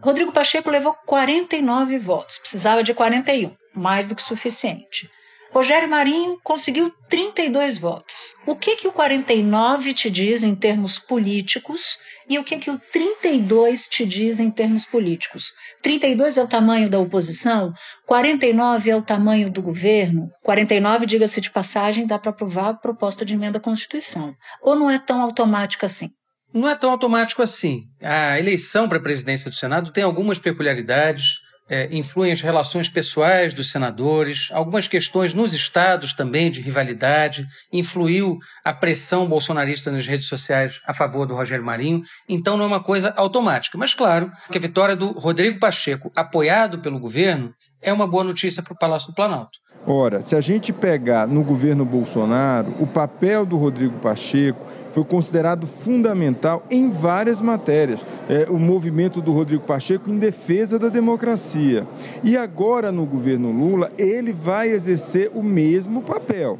Rodrigo 0.00 0.32
Pacheco 0.32 0.70
levou 0.70 0.94
49 1.06 1.98
votos, 1.98 2.38
precisava 2.38 2.82
de 2.82 2.92
41, 2.92 3.54
mais 3.74 4.06
do 4.06 4.14
que 4.14 4.22
suficiente. 4.22 5.08
Rogério 5.54 5.88
Marinho 5.88 6.36
conseguiu 6.42 6.92
32 7.08 7.78
votos. 7.78 8.34
O 8.44 8.56
que 8.56 8.74
que 8.74 8.88
o 8.88 8.92
49 8.92 9.94
te 9.94 10.10
diz 10.10 10.42
em 10.42 10.52
termos 10.52 10.98
políticos 10.98 11.96
e 12.28 12.40
o 12.40 12.42
que 12.42 12.58
que 12.58 12.72
o 12.72 12.80
32 12.92 13.88
te 13.88 14.04
diz 14.04 14.40
em 14.40 14.50
termos 14.50 14.84
políticos? 14.84 15.52
32 15.80 16.38
é 16.38 16.42
o 16.42 16.48
tamanho 16.48 16.90
da 16.90 16.98
oposição, 16.98 17.72
49 18.04 18.90
é 18.90 18.96
o 18.96 19.02
tamanho 19.02 19.48
do 19.48 19.62
governo, 19.62 20.28
49, 20.42 21.06
diga-se 21.06 21.40
de 21.40 21.52
passagem, 21.52 22.04
dá 22.04 22.18
para 22.18 22.30
aprovar 22.30 22.70
a 22.70 22.74
proposta 22.74 23.24
de 23.24 23.34
emenda 23.34 23.58
à 23.58 23.60
Constituição. 23.60 24.34
Ou 24.60 24.74
não 24.74 24.90
é 24.90 24.98
tão 24.98 25.22
automático 25.22 25.86
assim? 25.86 26.10
Não 26.52 26.68
é 26.68 26.74
tão 26.74 26.90
automático 26.90 27.42
assim. 27.42 27.82
A 28.02 28.40
eleição 28.40 28.88
para 28.88 28.98
a 28.98 29.02
presidência 29.02 29.48
do 29.48 29.56
Senado 29.56 29.92
tem 29.92 30.02
algumas 30.02 30.40
peculiaridades 30.40 31.43
é, 31.68 31.88
influem 31.96 32.32
as 32.32 32.40
relações 32.40 32.88
pessoais 32.88 33.54
dos 33.54 33.70
senadores, 33.70 34.48
algumas 34.52 34.86
questões 34.86 35.32
nos 35.32 35.52
estados 35.52 36.12
também 36.12 36.50
de 36.50 36.60
rivalidade, 36.60 37.46
influiu 37.72 38.38
a 38.64 38.72
pressão 38.72 39.26
bolsonarista 39.26 39.90
nas 39.90 40.06
redes 40.06 40.26
sociais 40.26 40.80
a 40.86 40.92
favor 40.92 41.26
do 41.26 41.34
Rogério 41.34 41.64
Marinho, 41.64 42.02
então 42.28 42.56
não 42.56 42.64
é 42.64 42.68
uma 42.68 42.82
coisa 42.82 43.12
automática. 43.16 43.78
Mas 43.78 43.94
claro 43.94 44.30
que 44.50 44.58
a 44.58 44.60
vitória 44.60 44.94
do 44.94 45.12
Rodrigo 45.12 45.58
Pacheco, 45.58 46.12
apoiado 46.14 46.80
pelo 46.80 46.98
governo, 46.98 47.54
é 47.84 47.92
uma 47.92 48.06
boa 48.06 48.24
notícia 48.24 48.62
para 48.62 48.72
o 48.72 48.78
Palácio 48.78 49.08
do 49.08 49.14
Planalto. 49.14 49.58
Ora, 49.86 50.22
se 50.22 50.34
a 50.34 50.40
gente 50.40 50.72
pegar 50.72 51.28
no 51.28 51.42
governo 51.42 51.84
Bolsonaro, 51.84 52.74
o 52.80 52.86
papel 52.86 53.44
do 53.44 53.58
Rodrigo 53.58 53.98
Pacheco 53.98 54.64
foi 54.90 55.04
considerado 55.04 55.66
fundamental 55.66 56.62
em 56.70 56.88
várias 56.88 57.42
matérias. 57.42 58.04
É, 58.26 58.46
o 58.48 58.58
movimento 58.58 59.20
do 59.20 59.32
Rodrigo 59.32 59.64
Pacheco 59.64 60.08
em 60.08 60.18
defesa 60.18 60.78
da 60.78 60.88
democracia. 60.88 61.86
E 62.22 62.34
agora, 62.34 62.90
no 62.90 63.04
governo 63.04 63.52
Lula, 63.52 63.92
ele 63.98 64.32
vai 64.32 64.68
exercer 64.68 65.30
o 65.34 65.42
mesmo 65.42 66.00
papel. 66.00 66.58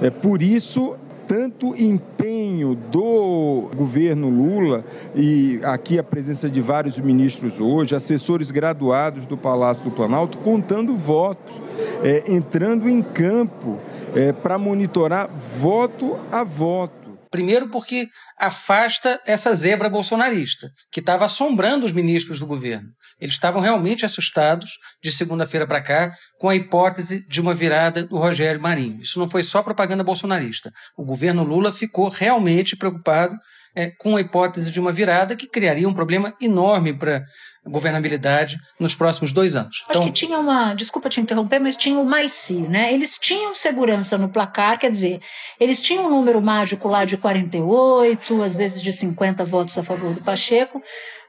É 0.00 0.08
por 0.08 0.42
isso 0.42 0.96
tanto 1.26 1.74
empenho 1.76 2.74
do 2.74 3.68
governo 3.76 4.28
Lula 4.28 4.84
e 5.14 5.60
aqui 5.62 5.98
a 5.98 6.02
presença 6.02 6.48
de 6.48 6.60
vários 6.60 6.98
ministros 6.98 7.60
hoje, 7.60 7.94
assessores 7.94 8.50
graduados 8.50 9.26
do 9.26 9.36
Palácio 9.36 9.84
do 9.84 9.90
Planalto, 9.90 10.38
contando 10.38 10.96
votos, 10.96 11.60
é, 12.02 12.24
entrando 12.28 12.88
em 12.88 13.02
campo 13.02 13.78
é, 14.14 14.32
para 14.32 14.58
monitorar 14.58 15.28
voto 15.58 16.16
a 16.30 16.44
voto. 16.44 17.03
Primeiro, 17.34 17.68
porque 17.68 18.10
afasta 18.38 19.20
essa 19.26 19.52
zebra 19.56 19.88
bolsonarista, 19.88 20.70
que 20.92 21.00
estava 21.00 21.24
assombrando 21.24 21.84
os 21.84 21.90
ministros 21.90 22.38
do 22.38 22.46
governo. 22.46 22.90
Eles 23.20 23.34
estavam 23.34 23.60
realmente 23.60 24.06
assustados, 24.06 24.70
de 25.02 25.10
segunda-feira 25.10 25.66
para 25.66 25.82
cá, 25.82 26.12
com 26.38 26.48
a 26.48 26.54
hipótese 26.54 27.26
de 27.26 27.40
uma 27.40 27.52
virada 27.52 28.04
do 28.04 28.18
Rogério 28.18 28.60
Marinho. 28.60 29.00
Isso 29.02 29.18
não 29.18 29.28
foi 29.28 29.42
só 29.42 29.64
propaganda 29.64 30.04
bolsonarista. 30.04 30.70
O 30.96 31.04
governo 31.04 31.42
Lula 31.42 31.72
ficou 31.72 32.08
realmente 32.08 32.76
preocupado 32.76 33.34
é, 33.74 33.90
com 33.98 34.14
a 34.14 34.20
hipótese 34.20 34.70
de 34.70 34.78
uma 34.78 34.92
virada 34.92 35.34
que 35.34 35.48
criaria 35.48 35.88
um 35.88 35.94
problema 35.94 36.32
enorme 36.40 36.96
para 36.96 37.24
governabilidade 37.66 38.58
nos 38.78 38.94
próximos 38.94 39.32
dois 39.32 39.56
anos. 39.56 39.82
Acho 39.82 39.90
então, 39.90 40.04
que 40.04 40.12
tinha 40.12 40.38
uma, 40.38 40.74
desculpa 40.74 41.08
te 41.08 41.20
interromper, 41.20 41.58
mas 41.58 41.76
tinha 41.76 41.98
o 41.98 42.04
mais 42.04 42.32
si, 42.32 42.62
né? 42.68 42.92
Eles 42.92 43.18
tinham 43.18 43.54
segurança 43.54 44.18
no 44.18 44.28
placar, 44.28 44.78
quer 44.78 44.90
dizer, 44.90 45.20
eles 45.58 45.80
tinham 45.80 46.06
um 46.06 46.10
número 46.10 46.40
mágico 46.40 46.88
lá 46.88 47.04
de 47.04 47.16
48, 47.16 48.42
às 48.42 48.54
vezes 48.54 48.82
de 48.82 48.92
50 48.92 49.44
votos 49.44 49.76
a 49.78 49.82
favor 49.82 50.12
do 50.14 50.22
Pacheco, 50.22 50.82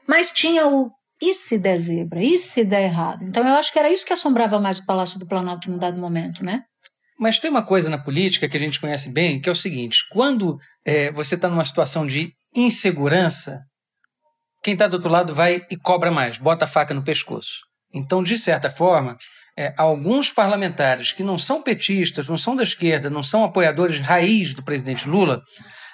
mas 0.06 0.30
tinha 0.30 0.66
o 0.66 0.90
e 1.20 1.32
se 1.32 1.58
der 1.58 1.78
zebra, 1.78 2.22
e 2.22 2.38
se 2.38 2.62
der 2.62 2.84
errado. 2.84 3.24
Então 3.24 3.46
eu 3.46 3.54
acho 3.54 3.72
que 3.72 3.78
era 3.78 3.90
isso 3.90 4.04
que 4.04 4.12
assombrava 4.12 4.60
mais 4.60 4.78
o 4.78 4.84
Palácio 4.84 5.18
do 5.18 5.26
Planalto 5.26 5.70
num 5.70 5.78
dado 5.78 5.98
momento, 5.98 6.44
né? 6.44 6.62
Mas 7.18 7.38
tem 7.38 7.50
uma 7.50 7.64
coisa 7.64 7.88
na 7.88 7.96
política 7.96 8.46
que 8.46 8.56
a 8.56 8.60
gente 8.60 8.78
conhece 8.78 9.10
bem, 9.10 9.40
que 9.40 9.48
é 9.48 9.52
o 9.52 9.56
seguinte: 9.56 10.00
quando 10.10 10.58
é, 10.84 11.10
você 11.12 11.34
está 11.34 11.48
numa 11.48 11.64
situação 11.64 12.06
de 12.06 12.32
insegurança, 12.54 13.60
quem 14.66 14.72
está 14.72 14.88
do 14.88 14.94
outro 14.94 15.08
lado 15.08 15.32
vai 15.32 15.64
e 15.70 15.76
cobra 15.76 16.10
mais, 16.10 16.38
bota 16.38 16.64
a 16.64 16.66
faca 16.66 16.92
no 16.92 17.04
pescoço. 17.04 17.60
Então, 17.94 18.20
de 18.20 18.36
certa 18.36 18.68
forma, 18.68 19.16
é, 19.56 19.72
alguns 19.76 20.28
parlamentares 20.28 21.12
que 21.12 21.22
não 21.22 21.38
são 21.38 21.62
petistas, 21.62 22.28
não 22.28 22.36
são 22.36 22.56
da 22.56 22.64
esquerda, 22.64 23.08
não 23.08 23.22
são 23.22 23.44
apoiadores 23.44 24.00
raiz 24.00 24.54
do 24.54 24.64
presidente 24.64 25.08
Lula, 25.08 25.40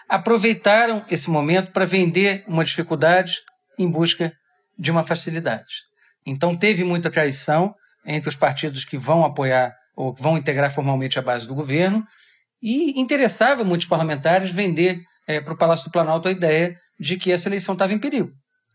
aproveitaram 0.08 1.04
esse 1.10 1.28
momento 1.28 1.70
para 1.70 1.84
vender 1.84 2.44
uma 2.48 2.64
dificuldade 2.64 3.34
em 3.78 3.86
busca 3.86 4.32
de 4.78 4.90
uma 4.90 5.02
facilidade. 5.02 5.82
Então, 6.24 6.56
teve 6.56 6.82
muita 6.82 7.10
traição 7.10 7.74
entre 8.06 8.30
os 8.30 8.36
partidos 8.36 8.86
que 8.86 8.96
vão 8.96 9.22
apoiar 9.22 9.74
ou 9.94 10.14
vão 10.14 10.38
integrar 10.38 10.72
formalmente 10.72 11.18
a 11.18 11.22
base 11.22 11.46
do 11.46 11.54
governo 11.54 12.02
e 12.62 12.98
interessava 12.98 13.64
muitos 13.64 13.86
parlamentares 13.86 14.50
vender 14.50 14.98
é, 15.28 15.42
para 15.42 15.52
o 15.52 15.58
Palácio 15.58 15.84
do 15.84 15.92
Planalto 15.92 16.26
a 16.26 16.32
ideia 16.32 16.74
de 16.98 17.18
que 17.18 17.30
essa 17.30 17.50
eleição 17.50 17.74
estava 17.74 17.92
em 17.92 17.98
perigo. 17.98 18.30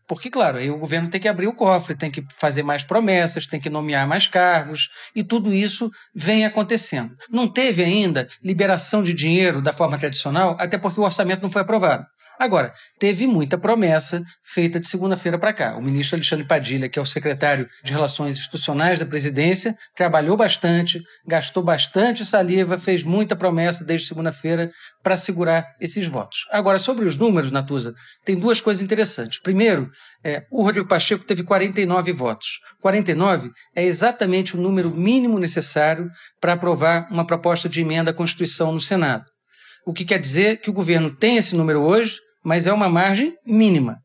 Porque, 0.08 0.30
claro, 0.30 0.56
aí 0.56 0.70
o 0.70 0.78
governo 0.78 1.10
tem 1.10 1.20
que 1.20 1.28
abrir 1.28 1.46
o 1.46 1.52
cofre, 1.52 1.94
tem 1.94 2.10
que 2.10 2.24
fazer 2.30 2.62
mais 2.62 2.82
promessas, 2.82 3.46
tem 3.46 3.60
que 3.60 3.68
nomear 3.68 4.08
mais 4.08 4.26
cargos, 4.26 4.88
e 5.14 5.22
tudo 5.22 5.52
isso 5.52 5.90
vem 6.14 6.46
acontecendo. 6.46 7.14
Não 7.30 7.46
teve 7.46 7.84
ainda 7.84 8.26
liberação 8.42 9.02
de 9.02 9.12
dinheiro 9.12 9.60
da 9.60 9.72
forma 9.72 9.98
tradicional, 9.98 10.56
até 10.58 10.78
porque 10.78 10.98
o 10.98 11.04
orçamento 11.04 11.42
não 11.42 11.50
foi 11.50 11.60
aprovado. 11.60 12.06
Agora, 12.38 12.72
teve 13.00 13.26
muita 13.26 13.58
promessa 13.58 14.22
feita 14.44 14.78
de 14.78 14.86
segunda-feira 14.86 15.38
para 15.38 15.52
cá. 15.52 15.76
O 15.76 15.82
ministro 15.82 16.16
Alexandre 16.16 16.46
Padilha, 16.46 16.88
que 16.88 16.98
é 16.98 17.02
o 17.02 17.06
secretário 17.06 17.66
de 17.82 17.92
Relações 17.92 18.38
Institucionais 18.38 19.00
da 19.00 19.06
presidência, 19.06 19.74
trabalhou 19.96 20.36
bastante, 20.36 21.02
gastou 21.26 21.64
bastante 21.64 22.24
saliva, 22.24 22.78
fez 22.78 23.02
muita 23.02 23.34
promessa 23.34 23.84
desde 23.84 24.06
segunda-feira 24.06 24.70
para 25.02 25.16
segurar 25.16 25.66
esses 25.80 26.06
votos. 26.06 26.46
Agora, 26.50 26.78
sobre 26.78 27.06
os 27.06 27.16
números, 27.16 27.50
Natuza, 27.50 27.92
tem 28.24 28.38
duas 28.38 28.60
coisas 28.60 28.82
interessantes. 28.82 29.40
Primeiro, 29.40 29.90
é, 30.22 30.44
o 30.50 30.62
Rodrigo 30.62 30.86
Pacheco 30.86 31.24
teve 31.24 31.42
49 31.42 32.12
votos. 32.12 32.60
49 32.80 33.50
é 33.74 33.84
exatamente 33.84 34.56
o 34.56 34.60
número 34.60 34.94
mínimo 34.94 35.38
necessário 35.40 36.08
para 36.40 36.52
aprovar 36.52 37.08
uma 37.10 37.26
proposta 37.26 37.68
de 37.68 37.80
emenda 37.80 38.12
à 38.12 38.14
Constituição 38.14 38.72
no 38.72 38.80
Senado. 38.80 39.24
O 39.84 39.92
que 39.92 40.04
quer 40.04 40.20
dizer 40.20 40.60
que 40.60 40.70
o 40.70 40.72
governo 40.72 41.16
tem 41.16 41.36
esse 41.38 41.56
número 41.56 41.80
hoje, 41.80 42.18
mas 42.44 42.66
é 42.66 42.72
uma 42.72 42.88
margem 42.88 43.34
mínima, 43.46 43.98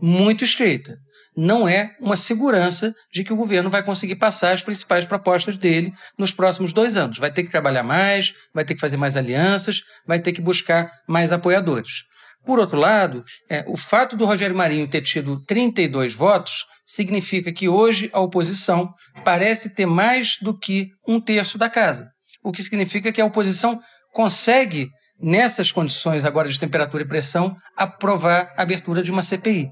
muito 0.00 0.44
estreita. 0.44 0.96
Não 1.34 1.66
é 1.66 1.96
uma 1.98 2.16
segurança 2.16 2.94
de 3.10 3.24
que 3.24 3.32
o 3.32 3.36
governo 3.36 3.70
vai 3.70 3.82
conseguir 3.82 4.16
passar 4.16 4.52
as 4.52 4.62
principais 4.62 5.06
propostas 5.06 5.56
dele 5.56 5.92
nos 6.18 6.32
próximos 6.32 6.72
dois 6.72 6.96
anos. 6.96 7.18
Vai 7.18 7.32
ter 7.32 7.42
que 7.42 7.50
trabalhar 7.50 7.82
mais, 7.82 8.34
vai 8.54 8.64
ter 8.64 8.74
que 8.74 8.80
fazer 8.80 8.98
mais 8.98 9.16
alianças, 9.16 9.80
vai 10.06 10.20
ter 10.20 10.32
que 10.32 10.42
buscar 10.42 10.90
mais 11.08 11.32
apoiadores. 11.32 12.02
Por 12.44 12.58
outro 12.58 12.78
lado, 12.78 13.24
é, 13.48 13.64
o 13.66 13.76
fato 13.76 14.16
do 14.16 14.26
Rogério 14.26 14.56
Marinho 14.56 14.88
ter 14.88 15.00
tido 15.00 15.42
32 15.46 16.12
votos 16.12 16.66
significa 16.84 17.52
que 17.52 17.68
hoje 17.68 18.10
a 18.12 18.20
oposição 18.20 18.92
parece 19.24 19.74
ter 19.74 19.86
mais 19.86 20.36
do 20.42 20.56
que 20.56 20.88
um 21.06 21.20
terço 21.20 21.56
da 21.56 21.70
casa. 21.70 22.10
O 22.42 22.52
que 22.52 22.62
significa 22.62 23.12
que 23.12 23.20
a 23.20 23.24
oposição 23.24 23.80
consegue 24.12 24.90
nessas 25.22 25.70
condições 25.70 26.24
agora 26.24 26.48
de 26.48 26.58
temperatura 26.58 27.04
e 27.04 27.06
pressão, 27.06 27.56
aprovar 27.76 28.52
a 28.56 28.62
abertura 28.62 29.02
de 29.02 29.10
uma 29.12 29.22
CPI. 29.22 29.70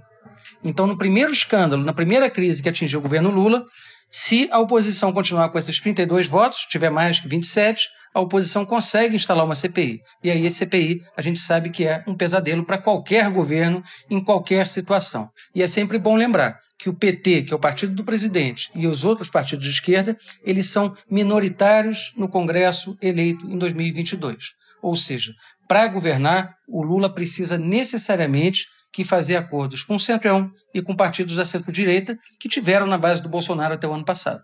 Então, 0.63 0.87
no 0.87 0.97
primeiro 0.97 1.33
escândalo, 1.33 1.85
na 1.85 1.93
primeira 1.93 2.31
crise 2.31 2.63
que 2.63 2.69
atingiu 2.69 3.01
o 3.01 3.03
governo 3.03 3.31
Lula, 3.31 3.65
se 4.09 4.49
a 4.51 4.59
oposição 4.59 5.13
continuar 5.13 5.51
com 5.51 5.59
esses 5.59 5.79
32 5.79 6.29
votos, 6.29 6.67
tiver 6.69 6.91
mais 6.91 7.21
que 7.21 7.29
27, 7.29 7.89
a 8.13 8.21
oposição 8.21 8.67
consegue 8.67 9.15
instalar 9.15 9.45
uma 9.45 9.55
CPI. 9.55 10.01
E 10.23 10.31
aí, 10.31 10.47
a 10.47 10.51
CPI, 10.51 11.01
a 11.17 11.23
gente 11.23 11.39
sabe 11.39 11.71
que 11.71 11.85
é 11.85 12.03
um 12.07 12.17
pesadelo 12.17 12.65
para 12.65 12.79
qualquer 12.79 13.31
governo, 13.31 13.83
em 14.11 14.23
qualquer 14.23 14.67
situação. 14.67 15.29
E 15.55 15.63
é 15.63 15.67
sempre 15.67 15.99
bom 15.99 16.17
lembrar 16.17 16.59
que 16.79 16.89
o 16.89 16.95
PT, 16.95 17.45
que 17.45 17.53
é 17.53 17.57
o 17.57 17.61
partido 17.61 17.95
do 17.95 18.05
presidente, 18.05 18.71
e 18.75 18.87
os 18.87 19.05
outros 19.05 19.31
partidos 19.31 19.65
de 19.65 19.71
esquerda, 19.71 20.17
eles 20.45 20.67
são 20.67 20.95
minoritários 21.09 22.13
no 22.17 22.29
Congresso 22.29 22.97
eleito 23.01 23.47
em 23.47 23.57
2022. 23.57 24.60
Ou 24.83 24.97
seja, 24.97 25.33
para 25.69 25.87
governar, 25.89 26.55
o 26.69 26.83
Lula 26.83 27.13
precisa 27.13 27.57
necessariamente 27.59 28.67
que 28.93 29.05
fazer 29.05 29.37
acordos 29.37 29.83
com 29.83 29.95
o 29.95 30.01
Centrão 30.01 30.51
e 30.75 30.83
com 30.83 30.97
partidos 30.97 31.37
da 31.37 31.45
centro-direita 31.45 32.17
que 32.41 32.49
tiveram 32.49 32.87
na 32.87 32.99
base 32.99 33.23
do 33.23 33.29
Bolsonaro 33.29 33.75
até 33.75 33.87
o 33.87 33.93
ano 33.93 34.05
passado. 34.05 34.43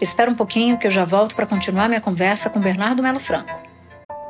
Espera 0.00 0.30
um 0.30 0.34
pouquinho 0.34 0.78
que 0.78 0.86
eu 0.86 0.90
já 0.90 1.04
volto 1.04 1.34
para 1.34 1.46
continuar 1.46 1.88
minha 1.88 2.00
conversa 2.00 2.50
com 2.50 2.60
Bernardo 2.60 3.02
Melo 3.02 3.20
Franco. 3.20 3.52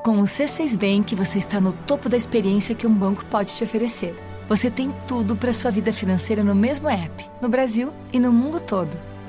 Com 0.03 0.19
o 0.19 0.25
C6 0.25 0.77
Bank, 0.77 1.15
você 1.15 1.39
está 1.39 1.61
no 1.61 1.73
topo 1.73 2.09
da 2.09 2.17
experiência 2.17 2.75
que 2.75 2.87
um 2.87 2.95
banco 2.95 3.25
pode 3.27 3.55
te 3.55 3.63
oferecer. 3.63 4.17
Você 4.49 4.71
tem 4.71 4.93
tudo 5.07 5.37
para 5.37 5.53
sua 5.55 5.71
vida 5.71 5.93
financeira 5.93 6.43
no 6.43 6.55
mesmo 6.55 6.89
app, 6.89 7.25
no 7.41 7.49
Brasil 7.49 7.93
e 8.13 8.19
no 8.19 8.33
mundo 8.33 8.61
todo. 8.61 9.12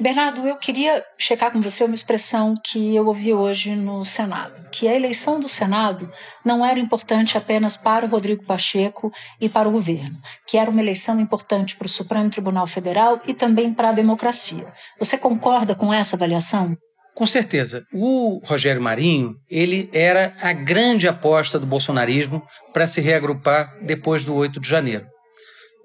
Bernardo, 0.00 0.48
eu 0.48 0.56
queria 0.56 1.04
checar 1.18 1.52
com 1.52 1.60
você 1.60 1.84
uma 1.84 1.94
expressão 1.94 2.54
que 2.64 2.96
eu 2.96 3.06
ouvi 3.06 3.34
hoje 3.34 3.76
no 3.76 4.02
Senado, 4.02 4.70
que 4.70 4.88
a 4.88 4.96
eleição 4.96 5.38
do 5.38 5.46
Senado 5.46 6.10
não 6.42 6.64
era 6.64 6.80
importante 6.80 7.36
apenas 7.36 7.76
para 7.76 8.06
o 8.06 8.08
Rodrigo 8.08 8.42
Pacheco 8.46 9.12
e 9.38 9.46
para 9.46 9.68
o 9.68 9.72
governo, 9.72 10.16
que 10.48 10.56
era 10.56 10.70
uma 10.70 10.80
eleição 10.80 11.20
importante 11.20 11.76
para 11.76 11.84
o 11.84 11.90
Supremo 11.90 12.30
Tribunal 12.30 12.66
Federal 12.66 13.20
e 13.26 13.34
também 13.34 13.74
para 13.74 13.90
a 13.90 13.92
democracia. 13.92 14.72
Você 14.98 15.18
concorda 15.18 15.74
com 15.74 15.92
essa 15.92 16.16
avaliação? 16.16 16.74
Com 17.14 17.26
certeza. 17.26 17.84
O 17.92 18.40
Rogério 18.42 18.80
Marinho, 18.80 19.34
ele 19.50 19.90
era 19.92 20.34
a 20.40 20.54
grande 20.54 21.06
aposta 21.08 21.58
do 21.58 21.66
bolsonarismo 21.66 22.42
para 22.72 22.86
se 22.86 23.02
reagrupar 23.02 23.68
depois 23.82 24.24
do 24.24 24.34
8 24.34 24.60
de 24.60 24.66
janeiro. 24.66 25.06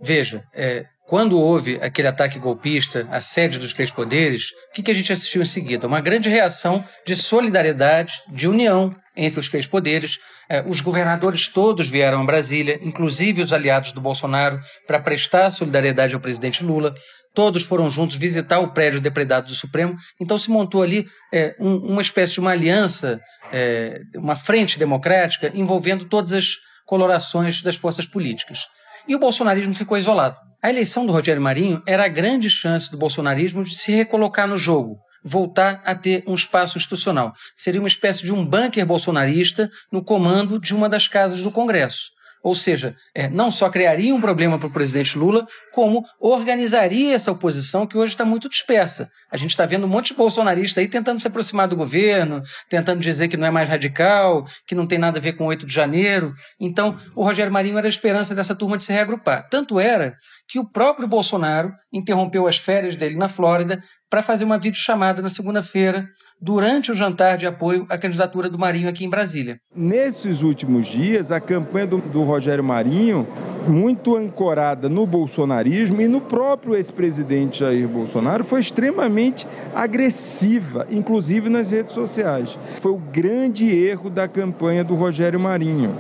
Veja, 0.02 0.42
é, 0.54 0.86
quando 1.08 1.40
houve 1.40 1.80
aquele 1.82 2.08
ataque 2.08 2.40
golpista, 2.40 3.08
a 3.12 3.22
sede 3.22 3.60
dos 3.60 3.74
três 3.74 3.92
poderes, 3.92 4.50
o 4.70 4.74
que, 4.74 4.82
que 4.82 4.92
a 4.92 4.94
gente 4.94 5.14
assistiu 5.14 5.42
em 5.42 5.46
seguida? 5.46 5.88
Uma 5.88 6.02
grande 6.02 6.30
reação 6.30 6.84
de 7.06 7.16
solidariedade, 7.16 8.14
de 8.28 8.48
união 8.48 8.94
entre 9.16 9.40
os 9.40 9.48
três 9.48 9.68
poderes. 9.68 10.18
É, 10.50 10.64
os 10.68 10.82
governadores 10.82 11.48
todos 11.48 11.88
vieram 11.88 12.22
a 12.22 12.26
Brasília, 12.26 12.80
inclusive 12.82 13.42
os 13.42 13.54
aliados 13.54 13.92
do 13.92 14.02
Bolsonaro, 14.02 14.60
para 14.88 15.00
prestar 15.00 15.52
solidariedade 15.52 16.16
ao 16.16 16.20
presidente 16.20 16.64
Lula. 16.64 16.94
Todos 17.36 17.64
foram 17.64 17.90
juntos 17.90 18.16
visitar 18.16 18.60
o 18.60 18.74
prédio 18.74 19.00
depredado 19.00 19.48
do 19.48 19.54
Supremo. 19.54 19.96
Então 20.20 20.38
se 20.38 20.50
montou 20.50 20.82
ali 20.82 21.06
é, 21.32 21.56
um, 21.60 21.76
uma 21.78 22.02
espécie 22.02 22.34
de 22.34 22.40
uma 22.40 22.52
aliança, 22.52 23.20
é, 23.54 24.00
uma 24.16 24.36
frente 24.36 24.80
democrática 24.80 25.52
envolvendo 25.54 26.06
todas 26.06 26.34
as 26.34 26.48
colorações 26.86 27.62
das 27.62 27.76
forças 27.76 28.08
políticas. 28.08 28.66
E 29.08 29.16
o 29.16 29.20
bolsonarismo 29.20 29.74
ficou 29.74 29.98
isolado. 29.98 30.45
A 30.66 30.70
eleição 30.72 31.06
do 31.06 31.14
Rogério 31.14 31.40
Marinho 31.40 31.80
era 31.86 32.06
a 32.06 32.08
grande 32.08 32.50
chance 32.50 32.90
do 32.90 32.98
bolsonarismo 32.98 33.64
de 33.64 33.76
se 33.76 33.92
recolocar 33.92 34.48
no 34.48 34.58
jogo, 34.58 34.98
voltar 35.24 35.80
a 35.86 35.94
ter 35.94 36.24
um 36.26 36.34
espaço 36.34 36.80
institucional. 36.80 37.34
Seria 37.56 37.80
uma 37.80 37.88
espécie 37.88 38.24
de 38.24 38.34
um 38.34 38.44
bunker 38.44 38.84
bolsonarista 38.84 39.70
no 39.92 40.04
comando 40.04 40.60
de 40.60 40.74
uma 40.74 40.90
das 40.90 41.08
casas 41.08 41.40
do 41.40 41.52
Congresso. 41.52 42.15
Ou 42.46 42.54
seja, 42.54 42.96
é, 43.16 43.28
não 43.28 43.50
só 43.50 43.72
criaria 43.72 44.14
um 44.14 44.22
problema 44.22 44.60
para 44.60 44.68
o 44.68 44.72
presidente 44.72 45.18
Lula, 45.18 45.48
como 45.74 46.04
organizaria 46.20 47.16
essa 47.16 47.32
oposição 47.32 47.88
que 47.88 47.98
hoje 47.98 48.14
está 48.14 48.24
muito 48.24 48.48
dispersa. 48.48 49.10
A 49.32 49.36
gente 49.36 49.50
está 49.50 49.66
vendo 49.66 49.88
um 49.88 49.90
monte 49.90 50.10
de 50.10 50.14
bolsonarista 50.14 50.80
aí 50.80 50.88
tentando 50.88 51.20
se 51.20 51.28
aproximar 51.28 51.68
do 51.68 51.76
governo, 51.76 52.44
tentando 52.70 53.00
dizer 53.00 53.30
que 53.30 53.36
não 53.36 53.48
é 53.48 53.50
mais 53.50 53.68
radical, 53.68 54.46
que 54.68 54.76
não 54.76 54.86
tem 54.86 55.00
nada 55.00 55.18
a 55.18 55.22
ver 55.22 55.34
com 55.34 55.46
o 55.46 55.48
8 55.48 55.66
de 55.66 55.74
janeiro. 55.74 56.36
Então, 56.60 56.96
o 57.16 57.24
Rogério 57.24 57.52
Marinho 57.52 57.80
era 57.80 57.88
a 57.88 57.90
esperança 57.90 58.36
dessa 58.36 58.54
turma 58.54 58.78
de 58.78 58.84
se 58.84 58.94
reagrupar. 58.94 59.50
Tanto 59.50 59.80
era 59.80 60.16
que 60.48 60.60
o 60.60 60.70
próprio 60.70 61.08
Bolsonaro 61.08 61.74
interrompeu 61.92 62.46
as 62.46 62.58
férias 62.58 62.96
dele 62.96 63.16
na 63.16 63.28
Flórida 63.28 63.82
para 64.08 64.22
fazer 64.22 64.44
uma 64.44 64.60
videochamada 64.60 65.20
na 65.20 65.30
segunda-feira, 65.30 66.08
durante 66.42 66.92
o 66.92 66.96
jantar 66.96 67.38
de 67.38 67.46
apoio 67.46 67.86
à 67.90 67.98
candidatura 67.98 68.50
do 68.50 68.60
Marinho 68.60 68.90
aqui 68.90 69.06
em 69.06 69.10
Brasília. 69.10 69.60
Nesses 69.76 70.42
últimos 70.42 70.86
dias, 70.86 71.32
a 71.32 71.40
campanha 71.40 71.88
do, 71.88 71.98
do 71.98 72.24
Rogério 72.24 72.64
Marinho, 72.64 73.28
muito 73.68 74.16
ancorada 74.16 74.88
no 74.88 75.08
bolsonarismo 75.08 76.02
e 76.02 76.08
no 76.08 76.22
próprio 76.22 76.76
ex-presidente 76.76 77.60
Jair 77.60 77.88
Bolsonaro, 77.88 78.44
foi 78.44 78.60
extremamente 78.60 79.48
agressiva, 79.74 80.86
inclusive 80.92 81.50
nas 81.50 81.72
redes 81.72 81.94
sociais. 81.94 82.60
Foi 82.80 82.92
o 82.92 82.98
grande 82.98 83.66
erro 83.70 84.10
da 84.10 84.28
campanha 84.28 84.84
do 84.84 84.94
Rogério 84.94 85.40
Marinho. 85.40 85.96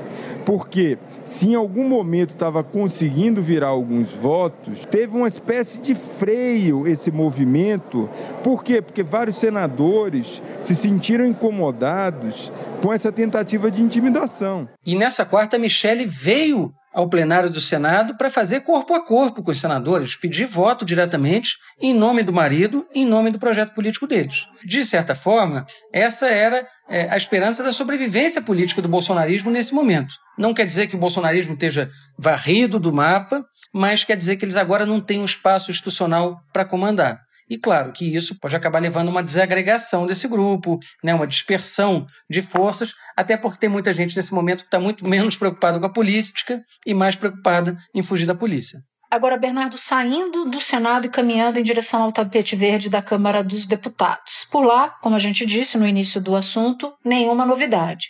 Porque 0.45 0.99
se 1.25 1.49
em 1.49 1.55
algum 1.55 1.89
momento 1.89 2.29
estava 2.29 2.63
conseguindo 2.63 3.41
virar 3.41 3.69
alguns 3.69 4.13
votos, 4.13 4.85
teve 4.85 5.17
uma 5.17 5.27
espécie 5.27 5.81
de 5.81 5.95
freio 5.95 6.87
esse 6.87 7.11
movimento. 7.11 8.07
Por 8.43 8.63
quê? 8.63 8.81
Porque 8.81 9.03
vários 9.03 9.37
senadores 9.37 10.41
se 10.61 10.75
sentiram 10.75 11.25
incomodados 11.25 12.51
com 12.81 12.93
essa 12.93 13.11
tentativa 13.11 13.71
de 13.71 13.81
intimidação. 13.81 14.69
E 14.85 14.95
nessa 14.95 15.25
quarta, 15.25 15.57
Michele 15.57 16.05
veio 16.05 16.71
ao 16.95 17.09
plenário 17.09 17.49
do 17.49 17.59
Senado 17.59 18.15
para 18.15 18.29
fazer 18.29 18.61
corpo 18.61 18.93
a 18.93 19.03
corpo 19.03 19.43
com 19.43 19.51
os 19.51 19.59
senadores, 19.59 20.15
pedir 20.15 20.45
voto 20.45 20.85
diretamente 20.85 21.57
em 21.81 21.93
nome 21.93 22.23
do 22.23 22.31
marido, 22.31 22.87
em 22.95 23.05
nome 23.05 23.31
do 23.31 23.37
projeto 23.37 23.73
político 23.73 24.07
deles. 24.07 24.47
De 24.63 24.85
certa 24.85 25.13
forma, 25.13 25.65
essa 25.91 26.27
era 26.27 26.65
é, 26.87 27.09
a 27.09 27.17
esperança 27.17 27.61
da 27.61 27.73
sobrevivência 27.73 28.41
política 28.41 28.81
do 28.81 28.87
bolsonarismo 28.87 29.51
nesse 29.51 29.73
momento. 29.73 30.13
Não 30.37 30.53
quer 30.53 30.65
dizer 30.65 30.87
que 30.87 30.95
o 30.95 30.99
bolsonarismo 30.99 31.53
esteja 31.53 31.89
varrido 32.17 32.79
do 32.79 32.91
mapa, 32.93 33.45
mas 33.73 34.03
quer 34.03 34.17
dizer 34.17 34.37
que 34.37 34.45
eles 34.45 34.55
agora 34.55 34.85
não 34.85 34.99
têm 34.99 35.19
um 35.19 35.25
espaço 35.25 35.71
institucional 35.71 36.39
para 36.53 36.65
comandar. 36.65 37.19
E 37.49 37.57
claro 37.57 37.91
que 37.91 38.15
isso 38.15 38.39
pode 38.39 38.55
acabar 38.55 38.79
levando 38.79 39.07
a 39.09 39.11
uma 39.11 39.23
desagregação 39.23 40.07
desse 40.07 40.27
grupo, 40.27 40.79
né, 41.03 41.13
uma 41.13 41.27
dispersão 41.27 42.05
de 42.29 42.41
forças, 42.41 42.93
até 43.15 43.37
porque 43.37 43.59
tem 43.59 43.69
muita 43.69 43.93
gente 43.93 44.15
nesse 44.15 44.33
momento 44.33 44.61
que 44.61 44.67
está 44.67 44.79
muito 44.79 45.05
menos 45.07 45.35
preocupada 45.35 45.79
com 45.79 45.85
a 45.85 45.93
política 45.93 46.63
e 46.85 46.93
mais 46.93 47.15
preocupada 47.15 47.77
em 47.93 48.01
fugir 48.01 48.25
da 48.25 48.33
polícia. 48.33 48.79
Agora, 49.11 49.37
Bernardo, 49.37 49.77
saindo 49.77 50.45
do 50.45 50.59
Senado 50.59 51.05
e 51.05 51.09
caminhando 51.09 51.59
em 51.59 51.63
direção 51.63 52.01
ao 52.01 52.11
tapete 52.11 52.55
verde 52.55 52.89
da 52.89 53.01
Câmara 53.01 53.43
dos 53.43 53.65
Deputados. 53.65 54.45
Por 54.51 54.65
lá, 54.65 54.89
como 55.01 55.15
a 55.15 55.19
gente 55.19 55.45
disse 55.45 55.77
no 55.77 55.87
início 55.87 56.19
do 56.19 56.35
assunto, 56.35 56.91
nenhuma 57.05 57.45
novidade. 57.45 58.07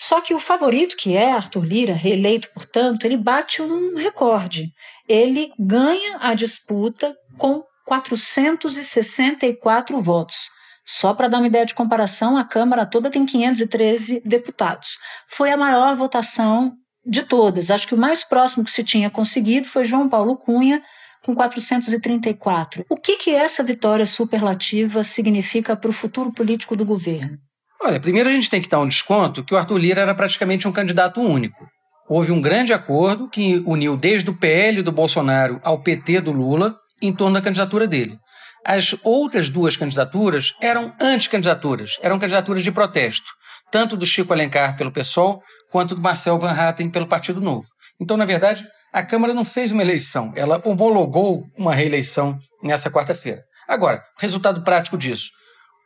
Só 0.00 0.22
que 0.22 0.32
o 0.32 0.38
favorito, 0.38 0.96
que 0.96 1.14
é 1.14 1.30
Arthur 1.30 1.62
Lira, 1.62 1.92
reeleito, 1.92 2.48
portanto, 2.54 3.04
ele 3.04 3.18
bate 3.18 3.60
um 3.60 3.96
recorde. 3.96 4.72
Ele 5.06 5.52
ganha 5.58 6.16
a 6.20 6.32
disputa 6.32 7.14
com 7.36 7.62
464 7.84 10.00
votos. 10.00 10.48
Só 10.86 11.12
para 11.12 11.28
dar 11.28 11.36
uma 11.36 11.48
ideia 11.48 11.66
de 11.66 11.74
comparação, 11.74 12.38
a 12.38 12.44
Câmara 12.44 12.86
toda 12.86 13.10
tem 13.10 13.26
513 13.26 14.22
deputados. 14.24 14.96
Foi 15.28 15.50
a 15.50 15.56
maior 15.56 15.94
votação 15.94 16.72
de 17.04 17.22
todas. 17.22 17.70
Acho 17.70 17.86
que 17.86 17.94
o 17.94 17.98
mais 17.98 18.24
próximo 18.24 18.64
que 18.64 18.70
se 18.70 18.82
tinha 18.82 19.10
conseguido 19.10 19.68
foi 19.68 19.84
João 19.84 20.08
Paulo 20.08 20.38
Cunha, 20.38 20.82
com 21.22 21.34
434. 21.34 22.86
O 22.88 22.96
que, 22.96 23.16
que 23.16 23.34
essa 23.34 23.62
vitória 23.62 24.06
superlativa 24.06 25.04
significa 25.04 25.76
para 25.76 25.90
o 25.90 25.92
futuro 25.92 26.32
político 26.32 26.74
do 26.74 26.86
governo? 26.86 27.36
Olha, 27.82 27.98
primeiro 27.98 28.28
a 28.28 28.32
gente 28.32 28.50
tem 28.50 28.60
que 28.60 28.68
dar 28.68 28.78
um 28.78 28.86
desconto 28.86 29.42
que 29.42 29.54
o 29.54 29.56
Arthur 29.56 29.78
Lira 29.78 30.02
era 30.02 30.14
praticamente 30.14 30.68
um 30.68 30.72
candidato 30.72 31.18
único. 31.18 31.66
Houve 32.06 32.30
um 32.30 32.40
grande 32.40 32.74
acordo 32.74 33.28
que 33.28 33.62
uniu 33.64 33.96
desde 33.96 34.28
o 34.28 34.36
PL 34.36 34.82
do 34.82 34.92
Bolsonaro 34.92 35.58
ao 35.64 35.80
PT 35.82 36.20
do 36.20 36.30
Lula 36.30 36.76
em 37.00 37.10
torno 37.10 37.34
da 37.34 37.40
candidatura 37.40 37.86
dele. 37.86 38.18
As 38.66 38.94
outras 39.02 39.48
duas 39.48 39.76
candidaturas 39.76 40.54
eram 40.60 40.92
anticandidaturas, 41.00 41.98
eram 42.02 42.18
candidaturas 42.18 42.62
de 42.62 42.70
protesto, 42.70 43.30
tanto 43.70 43.96
do 43.96 44.04
Chico 44.04 44.32
Alencar 44.34 44.76
pelo 44.76 44.92
PSOL, 44.92 45.42
quanto 45.70 45.94
do 45.94 46.02
Marcel 46.02 46.38
Van 46.38 46.50
Hatten 46.50 46.90
pelo 46.90 47.06
Partido 47.06 47.40
Novo. 47.40 47.66
Então, 47.98 48.16
na 48.16 48.26
verdade, 48.26 48.66
a 48.92 49.02
Câmara 49.02 49.32
não 49.32 49.44
fez 49.44 49.72
uma 49.72 49.80
eleição, 49.80 50.32
ela 50.36 50.60
homologou 50.66 51.46
uma 51.56 51.74
reeleição 51.74 52.38
nessa 52.62 52.90
quarta-feira. 52.90 53.42
Agora, 53.66 54.02
resultado 54.18 54.62
prático 54.62 54.98
disso 54.98 55.30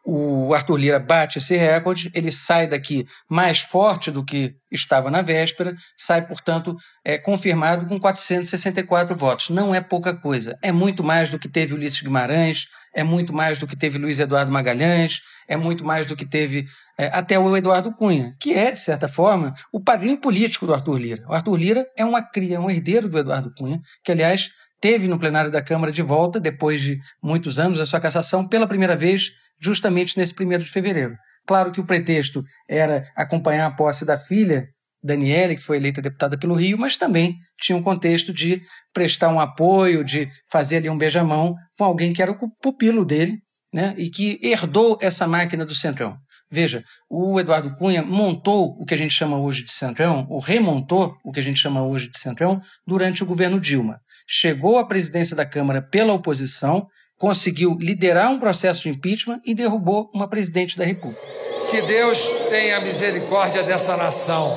o 0.04 0.52
Arthur 0.52 0.76
Lira 0.76 0.98
bate 0.98 1.38
esse 1.38 1.56
recorde, 1.56 2.10
ele 2.14 2.30
sai 2.30 2.66
daqui 2.66 3.06
mais 3.28 3.60
forte 3.60 4.10
do 4.10 4.22
que 4.22 4.54
estava 4.70 5.10
na 5.10 5.22
véspera, 5.22 5.74
sai, 5.96 6.26
portanto, 6.26 6.76
é, 7.02 7.16
confirmado 7.16 7.86
com 7.86 7.98
464 7.98 9.16
votos. 9.16 9.48
Não 9.48 9.74
é 9.74 9.80
pouca 9.80 10.14
coisa, 10.14 10.58
é 10.62 10.70
muito 10.70 11.02
mais 11.02 11.30
do 11.30 11.38
que 11.38 11.48
teve 11.48 11.72
Ulisses 11.72 12.02
Guimarães, 12.02 12.66
é 12.94 13.02
muito 13.02 13.32
mais 13.32 13.58
do 13.58 13.66
que 13.66 13.76
teve 13.76 13.98
Luiz 13.98 14.20
Eduardo 14.20 14.52
Magalhães, 14.52 15.20
é 15.48 15.56
muito 15.56 15.84
mais 15.84 16.06
do 16.06 16.14
que 16.14 16.26
teve 16.26 16.66
é, 16.98 17.06
até 17.06 17.38
o 17.38 17.56
Eduardo 17.56 17.92
Cunha, 17.92 18.32
que 18.38 18.52
é, 18.52 18.70
de 18.70 18.80
certa 18.80 19.08
forma, 19.08 19.54
o 19.72 19.80
padrinho 19.80 20.20
político 20.20 20.66
do 20.66 20.74
Arthur 20.74 20.98
Lira. 20.98 21.24
O 21.28 21.32
Arthur 21.32 21.56
Lira 21.56 21.86
é 21.96 22.04
uma 22.04 22.22
cria, 22.22 22.60
um 22.60 22.70
herdeiro 22.70 23.08
do 23.08 23.18
Eduardo 23.18 23.52
Cunha, 23.56 23.80
que, 24.04 24.12
aliás, 24.12 24.50
teve 24.80 25.08
no 25.08 25.18
plenário 25.18 25.50
da 25.50 25.62
Câmara 25.62 25.90
de 25.90 26.02
volta, 26.02 26.38
depois 26.38 26.80
de 26.80 26.98
muitos 27.22 27.58
anos 27.58 27.78
da 27.78 27.86
sua 27.86 28.00
cassação, 28.00 28.46
pela 28.46 28.66
primeira 28.66 28.94
vez 28.94 29.32
justamente 29.60 30.16
nesse 30.16 30.34
primeiro 30.34 30.64
de 30.64 30.70
fevereiro. 30.70 31.14
Claro 31.46 31.72
que 31.72 31.80
o 31.80 31.86
pretexto 31.86 32.42
era 32.68 33.04
acompanhar 33.14 33.66
a 33.66 33.70
posse 33.70 34.04
da 34.04 34.16
filha, 34.16 34.66
Daniele, 35.02 35.56
que 35.56 35.62
foi 35.62 35.76
eleita 35.76 36.00
deputada 36.00 36.38
pelo 36.38 36.54
Rio, 36.54 36.78
mas 36.78 36.96
também 36.96 37.36
tinha 37.60 37.76
um 37.76 37.82
contexto 37.82 38.32
de 38.32 38.62
prestar 38.92 39.28
um 39.28 39.38
apoio, 39.38 40.02
de 40.02 40.28
fazer 40.50 40.76
ali 40.76 40.88
um 40.88 40.96
beijamão 40.96 41.54
com 41.76 41.84
alguém 41.84 42.12
que 42.12 42.22
era 42.22 42.30
o 42.30 42.50
pupilo 42.62 43.04
dele, 43.04 43.38
né, 43.72 43.94
e 43.98 44.08
que 44.08 44.38
herdou 44.42 44.96
essa 45.02 45.26
máquina 45.26 45.64
do 45.64 45.74
Centrão. 45.74 46.16
Veja, 46.50 46.84
o 47.10 47.40
Eduardo 47.40 47.74
Cunha 47.74 48.02
montou 48.02 48.76
o 48.78 48.84
que 48.84 48.94
a 48.94 48.96
gente 48.96 49.12
chama 49.12 49.36
hoje 49.36 49.64
de 49.64 49.72
Centrão, 49.72 50.24
ou 50.30 50.38
remontou 50.38 51.16
o 51.24 51.32
que 51.32 51.40
a 51.40 51.42
gente 51.42 51.58
chama 51.58 51.82
hoje 51.82 52.08
de 52.08 52.18
Centrão, 52.18 52.60
durante 52.86 53.24
o 53.24 53.26
governo 53.26 53.58
Dilma. 53.58 53.98
Chegou 54.26 54.78
à 54.78 54.86
presidência 54.86 55.34
da 55.34 55.44
Câmara 55.44 55.82
pela 55.82 56.12
oposição, 56.12 56.86
conseguiu 57.18 57.76
liderar 57.80 58.30
um 58.30 58.38
processo 58.38 58.82
de 58.82 58.88
impeachment 58.90 59.40
e 59.44 59.54
derrubou 59.54 60.10
uma 60.14 60.28
presidente 60.28 60.76
da 60.76 60.84
República. 60.84 61.22
Que 61.70 61.82
Deus 61.82 62.28
tenha 62.50 62.80
misericórdia 62.80 63.62
dessa 63.62 63.96
nação. 63.96 64.56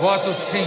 Voto 0.00 0.32
sim. 0.32 0.64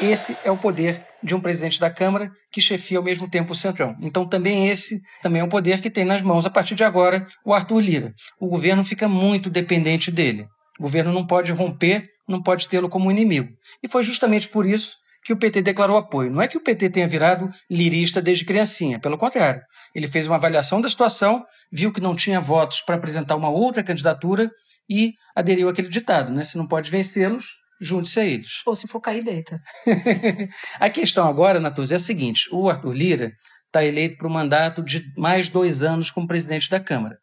Esse 0.00 0.36
é 0.44 0.50
o 0.50 0.56
poder 0.56 1.04
de 1.22 1.34
um 1.34 1.40
presidente 1.40 1.80
da 1.80 1.90
Câmara 1.90 2.30
que 2.52 2.60
chefia 2.60 2.98
ao 2.98 3.04
mesmo 3.04 3.28
tempo 3.28 3.52
o 3.52 3.56
Centrão. 3.56 3.96
Então 4.00 4.26
também 4.26 4.68
esse 4.68 5.00
também 5.20 5.40
é 5.40 5.44
o 5.44 5.48
poder 5.48 5.80
que 5.80 5.90
tem 5.90 6.04
nas 6.04 6.22
mãos 6.22 6.46
a 6.46 6.50
partir 6.50 6.74
de 6.74 6.84
agora 6.84 7.26
o 7.44 7.52
Arthur 7.52 7.80
Lira. 7.80 8.14
O 8.40 8.46
governo 8.46 8.84
fica 8.84 9.08
muito 9.08 9.50
dependente 9.50 10.10
dele. 10.10 10.46
O 10.78 10.82
governo 10.82 11.12
não 11.12 11.26
pode 11.26 11.50
romper, 11.50 12.08
não 12.28 12.40
pode 12.40 12.68
tê-lo 12.68 12.88
como 12.88 13.10
inimigo. 13.10 13.48
E 13.82 13.88
foi 13.88 14.04
justamente 14.04 14.48
por 14.48 14.64
isso 14.64 14.96
que 15.28 15.32
o 15.34 15.36
PT 15.36 15.60
declarou 15.60 15.98
apoio. 15.98 16.30
Não 16.30 16.40
é 16.40 16.48
que 16.48 16.56
o 16.56 16.60
PT 16.60 16.88
tenha 16.88 17.06
virado 17.06 17.50
lirista 17.70 18.22
desde 18.22 18.46
criancinha, 18.46 18.98
pelo 18.98 19.18
contrário. 19.18 19.60
Ele 19.94 20.08
fez 20.08 20.26
uma 20.26 20.36
avaliação 20.36 20.80
da 20.80 20.88
situação, 20.88 21.44
viu 21.70 21.92
que 21.92 22.00
não 22.00 22.16
tinha 22.16 22.40
votos 22.40 22.80
para 22.80 22.94
apresentar 22.94 23.36
uma 23.36 23.50
outra 23.50 23.82
candidatura 23.82 24.50
e 24.88 25.12
aderiu 25.36 25.68
àquele 25.68 25.90
ditado, 25.90 26.32
né? 26.32 26.44
Se 26.44 26.56
não 26.56 26.66
pode 26.66 26.90
vencê-los, 26.90 27.44
junte-se 27.78 28.18
a 28.18 28.24
eles. 28.24 28.62
Ou 28.64 28.74
se 28.74 28.88
for 28.88 29.02
cair, 29.02 29.22
deita. 29.22 29.60
a 30.80 30.88
questão 30.88 31.28
agora, 31.28 31.60
Natuz, 31.60 31.92
é 31.92 31.96
a 31.96 31.98
seguinte: 31.98 32.48
o 32.50 32.66
Arthur 32.66 32.94
Lira 32.94 33.32
está 33.66 33.84
eleito 33.84 34.16
para 34.16 34.28
um 34.28 34.32
mandato 34.32 34.82
de 34.82 35.02
mais 35.14 35.50
dois 35.50 35.82
anos 35.82 36.10
como 36.10 36.26
presidente 36.26 36.70
da 36.70 36.80
Câmara. 36.80 37.18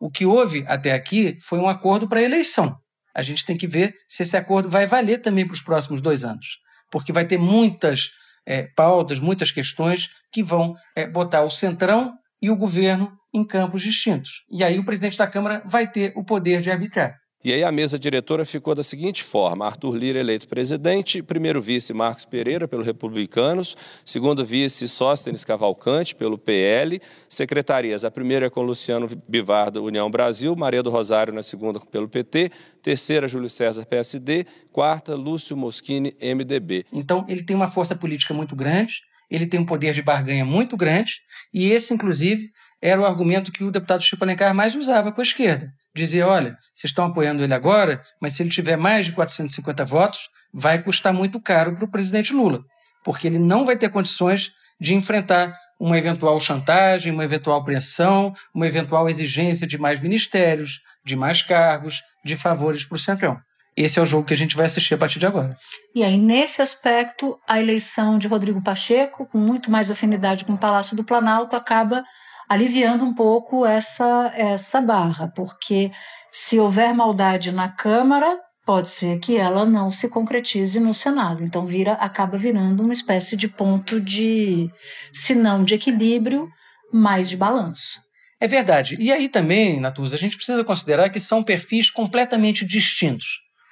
O 0.00 0.10
que 0.10 0.26
houve 0.26 0.64
até 0.66 0.90
aqui 0.90 1.38
foi 1.46 1.60
um 1.60 1.68
acordo 1.68 2.08
para 2.08 2.18
a 2.18 2.24
eleição. 2.24 2.74
A 3.14 3.22
gente 3.22 3.44
tem 3.44 3.56
que 3.56 3.68
ver 3.68 3.94
se 4.08 4.24
esse 4.24 4.36
acordo 4.36 4.68
vai 4.68 4.84
valer 4.84 5.18
também 5.18 5.46
para 5.46 5.54
os 5.54 5.62
próximos 5.62 6.02
dois 6.02 6.24
anos, 6.24 6.58
porque 6.90 7.12
vai 7.12 7.26
ter 7.26 7.38
muitas 7.38 8.10
é, 8.46 8.68
pautas, 8.76 9.18
muitas 9.18 9.50
questões 9.50 10.08
que 10.32 10.42
vão 10.42 10.74
é, 10.94 11.06
botar 11.06 11.42
o 11.42 11.50
centrão 11.50 12.14
e 12.40 12.50
o 12.50 12.56
governo 12.56 13.12
em 13.34 13.44
campos 13.44 13.82
distintos. 13.82 14.44
E 14.50 14.62
aí 14.62 14.78
o 14.78 14.84
presidente 14.84 15.18
da 15.18 15.26
Câmara 15.26 15.62
vai 15.66 15.90
ter 15.90 16.12
o 16.16 16.24
poder 16.24 16.60
de 16.60 16.70
arbitrar. 16.70 17.16
E 17.46 17.52
aí 17.52 17.62
a 17.62 17.70
mesa 17.70 17.96
diretora 17.96 18.44
ficou 18.44 18.74
da 18.74 18.82
seguinte 18.82 19.22
forma: 19.22 19.64
Arthur 19.64 19.94
Lira 19.94 20.18
eleito 20.18 20.48
presidente, 20.48 21.22
primeiro 21.22 21.62
vice 21.62 21.94
Marcos 21.94 22.24
Pereira 22.24 22.66
pelo 22.66 22.82
Republicanos, 22.82 23.76
segundo 24.04 24.44
vice 24.44 24.88
Sóstenes 24.88 25.44
Cavalcante 25.44 26.16
pelo 26.16 26.36
PL, 26.36 27.00
secretarias, 27.28 28.04
a 28.04 28.10
primeira 28.10 28.46
é 28.46 28.50
com 28.50 28.62
Luciano 28.62 29.06
Bivar 29.28 29.70
da 29.70 29.80
União 29.80 30.10
Brasil, 30.10 30.56
Maria 30.56 30.82
do 30.82 30.90
Rosário 30.90 31.32
na 31.32 31.40
segunda 31.40 31.78
pelo 31.78 32.08
PT, 32.08 32.50
terceira 32.82 33.28
Júlio 33.28 33.48
César 33.48 33.86
PSD, 33.86 34.44
quarta 34.72 35.14
Lúcio 35.14 35.56
Moschini 35.56 36.16
MDB. 36.20 36.84
Então 36.92 37.24
ele 37.28 37.44
tem 37.44 37.54
uma 37.54 37.68
força 37.68 37.94
política 37.94 38.34
muito 38.34 38.56
grande, 38.56 39.02
ele 39.30 39.46
tem 39.46 39.60
um 39.60 39.66
poder 39.66 39.94
de 39.94 40.02
barganha 40.02 40.44
muito 40.44 40.76
grande, 40.76 41.20
e 41.54 41.70
esse 41.70 41.94
inclusive 41.94 42.50
era 42.80 43.00
o 43.00 43.06
argumento 43.06 43.52
que 43.52 43.64
o 43.64 43.70
deputado 43.70 44.02
Chico 44.02 44.24
Alencar 44.24 44.54
mais 44.54 44.74
usava 44.74 45.12
com 45.12 45.20
a 45.20 45.24
esquerda 45.24 45.72
dizia: 45.96 46.26
olha, 46.28 46.56
vocês 46.74 46.90
estão 46.90 47.06
apoiando 47.06 47.42
ele 47.42 47.54
agora, 47.54 48.00
mas 48.20 48.34
se 48.34 48.42
ele 48.42 48.50
tiver 48.50 48.76
mais 48.76 49.06
de 49.06 49.12
450 49.12 49.84
votos, 49.84 50.28
vai 50.52 50.80
custar 50.80 51.12
muito 51.12 51.40
caro 51.40 51.74
para 51.74 51.84
o 51.84 51.90
presidente 51.90 52.32
Lula, 52.32 52.60
porque 53.04 53.26
ele 53.26 53.38
não 53.38 53.64
vai 53.64 53.76
ter 53.76 53.88
condições 53.88 54.52
de 54.80 54.94
enfrentar 54.94 55.56
uma 55.80 55.98
eventual 55.98 56.38
chantagem, 56.38 57.12
uma 57.12 57.24
eventual 57.24 57.64
pressão, 57.64 58.32
uma 58.54 58.66
eventual 58.66 59.08
exigência 59.08 59.66
de 59.66 59.76
mais 59.76 60.00
ministérios, 60.00 60.80
de 61.04 61.16
mais 61.16 61.42
cargos, 61.42 62.02
de 62.24 62.36
favores 62.36 62.84
para 62.84 62.96
o 62.96 62.98
Centrão. 62.98 63.38
Esse 63.76 63.98
é 63.98 64.02
o 64.02 64.06
jogo 64.06 64.26
que 64.26 64.32
a 64.32 64.36
gente 64.36 64.56
vai 64.56 64.64
assistir 64.64 64.94
a 64.94 64.98
partir 64.98 65.18
de 65.18 65.26
agora. 65.26 65.54
E 65.94 66.02
aí, 66.02 66.16
nesse 66.16 66.62
aspecto, 66.62 67.38
a 67.46 67.60
eleição 67.60 68.16
de 68.16 68.26
Rodrigo 68.26 68.62
Pacheco, 68.62 69.26
com 69.26 69.36
muito 69.36 69.70
mais 69.70 69.90
afinidade 69.90 70.46
com 70.46 70.54
o 70.54 70.58
Palácio 70.58 70.96
do 70.96 71.04
Planalto, 71.04 71.54
acaba 71.54 72.02
aliviando 72.48 73.04
um 73.04 73.14
pouco 73.14 73.66
essa, 73.66 74.32
essa 74.34 74.80
barra, 74.80 75.28
porque 75.34 75.90
se 76.30 76.58
houver 76.58 76.94
maldade 76.94 77.50
na 77.52 77.68
Câmara, 77.68 78.38
pode 78.64 78.88
ser 78.88 79.18
que 79.20 79.36
ela 79.36 79.64
não 79.64 79.90
se 79.90 80.08
concretize 80.08 80.78
no 80.80 80.92
Senado. 80.92 81.42
Então 81.42 81.64
vira, 81.64 81.92
acaba 81.92 82.36
virando 82.36 82.82
uma 82.82 82.92
espécie 82.92 83.36
de 83.36 83.48
ponto 83.48 84.00
de, 84.00 84.68
se 85.12 85.34
não 85.34 85.64
de 85.64 85.74
equilíbrio, 85.74 86.48
mais 86.92 87.28
de 87.28 87.36
balanço. 87.36 88.00
É 88.40 88.46
verdade. 88.46 88.96
E 89.00 89.10
aí 89.10 89.28
também, 89.28 89.80
Natuza, 89.80 90.16
a 90.16 90.18
gente 90.18 90.36
precisa 90.36 90.62
considerar 90.62 91.08
que 91.08 91.20
são 91.20 91.42
perfis 91.42 91.90
completamente 91.90 92.66
distintos. 92.66 93.26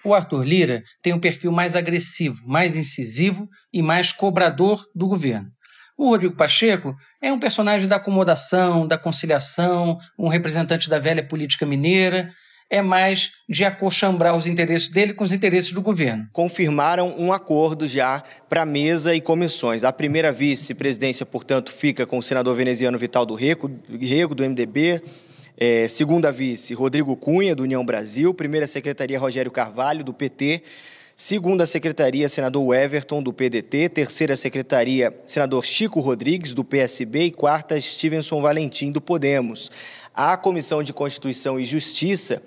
O 0.05 0.15
Arthur 0.15 0.43
Lira 0.45 0.83
tem 1.03 1.13
um 1.13 1.21
perfil 1.21 1.51
mais 1.51 1.75
agressivo, 1.75 2.47
mais 2.47 2.77
incisivo 2.77 3.49
e 3.73 3.83
mais 3.83 4.13
cobrador 4.13 4.85
do 4.95 5.07
governo. 5.07 5.49
O 5.97 6.09
Rodrigo 6.09 6.37
Pacheco 6.37 6.95
é 7.23 7.33
um 7.33 7.39
personagem 7.39 7.87
da 7.87 7.97
acomodação, 7.97 8.87
da 8.87 8.99
conciliação, 8.99 9.97
um 10.19 10.29
representante 10.29 10.89
da 10.89 10.99
velha 10.99 11.27
política 11.27 11.65
mineira. 11.65 12.31
É 12.69 12.83
mais 12.83 13.31
de 13.49 13.65
acochambrar 13.65 14.35
os 14.35 14.47
interesses 14.47 14.89
dele 14.89 15.15
com 15.15 15.23
os 15.23 15.33
interesses 15.33 15.71
do 15.71 15.81
governo. 15.81 16.27
Confirmaram 16.33 17.15
um 17.17 17.33
acordo 17.33 17.87
já 17.87 18.23
para 18.49 18.65
mesa 18.65 19.15
e 19.15 19.21
comissões. 19.21 19.85
A 19.85 19.93
primeira 19.93 20.33
vice-presidência, 20.33 21.25
portanto, 21.25 21.71
fica 21.71 22.05
com 22.05 22.19
o 22.19 22.23
senador 22.23 22.57
veneziano 22.57 22.99
Vital 22.99 23.25
do 23.25 23.35
Rego, 23.35 23.69
do 23.69 24.43
MDB. 24.43 25.01
É, 25.57 25.87
segunda 25.87 26.33
vice, 26.33 26.75
Rodrigo 26.75 27.17
Cunha, 27.17 27.55
do 27.55 27.63
União 27.63 27.85
Brasil. 27.85 28.35
Primeira 28.35 28.67
secretaria, 28.67 29.21
Rogério 29.21 29.53
Carvalho, 29.53 30.03
do 30.03 30.13
PT. 30.13 30.63
Segunda 31.17 31.65
secretaria, 31.65 32.29
senador 32.29 32.75
Everton, 32.75 33.23
do 33.23 33.33
PDT. 33.33 33.89
Terceira 33.89 34.37
secretaria, 34.37 35.17
senador 35.25 35.65
Chico 35.65 36.01
Rodrigues, 36.01 36.53
do 36.53 36.65
PSB. 36.65 37.27
E 37.27 37.31
quarta, 37.31 37.81
Stevenson 37.81 38.43
Valentim, 38.43 38.91
do 38.91 39.01
Podemos. 39.01 39.71
A 40.13 40.37
Comissão 40.37 40.83
de 40.83 40.93
Constituição 40.93 41.59
e 41.61 41.65
Justiça, 41.65 42.43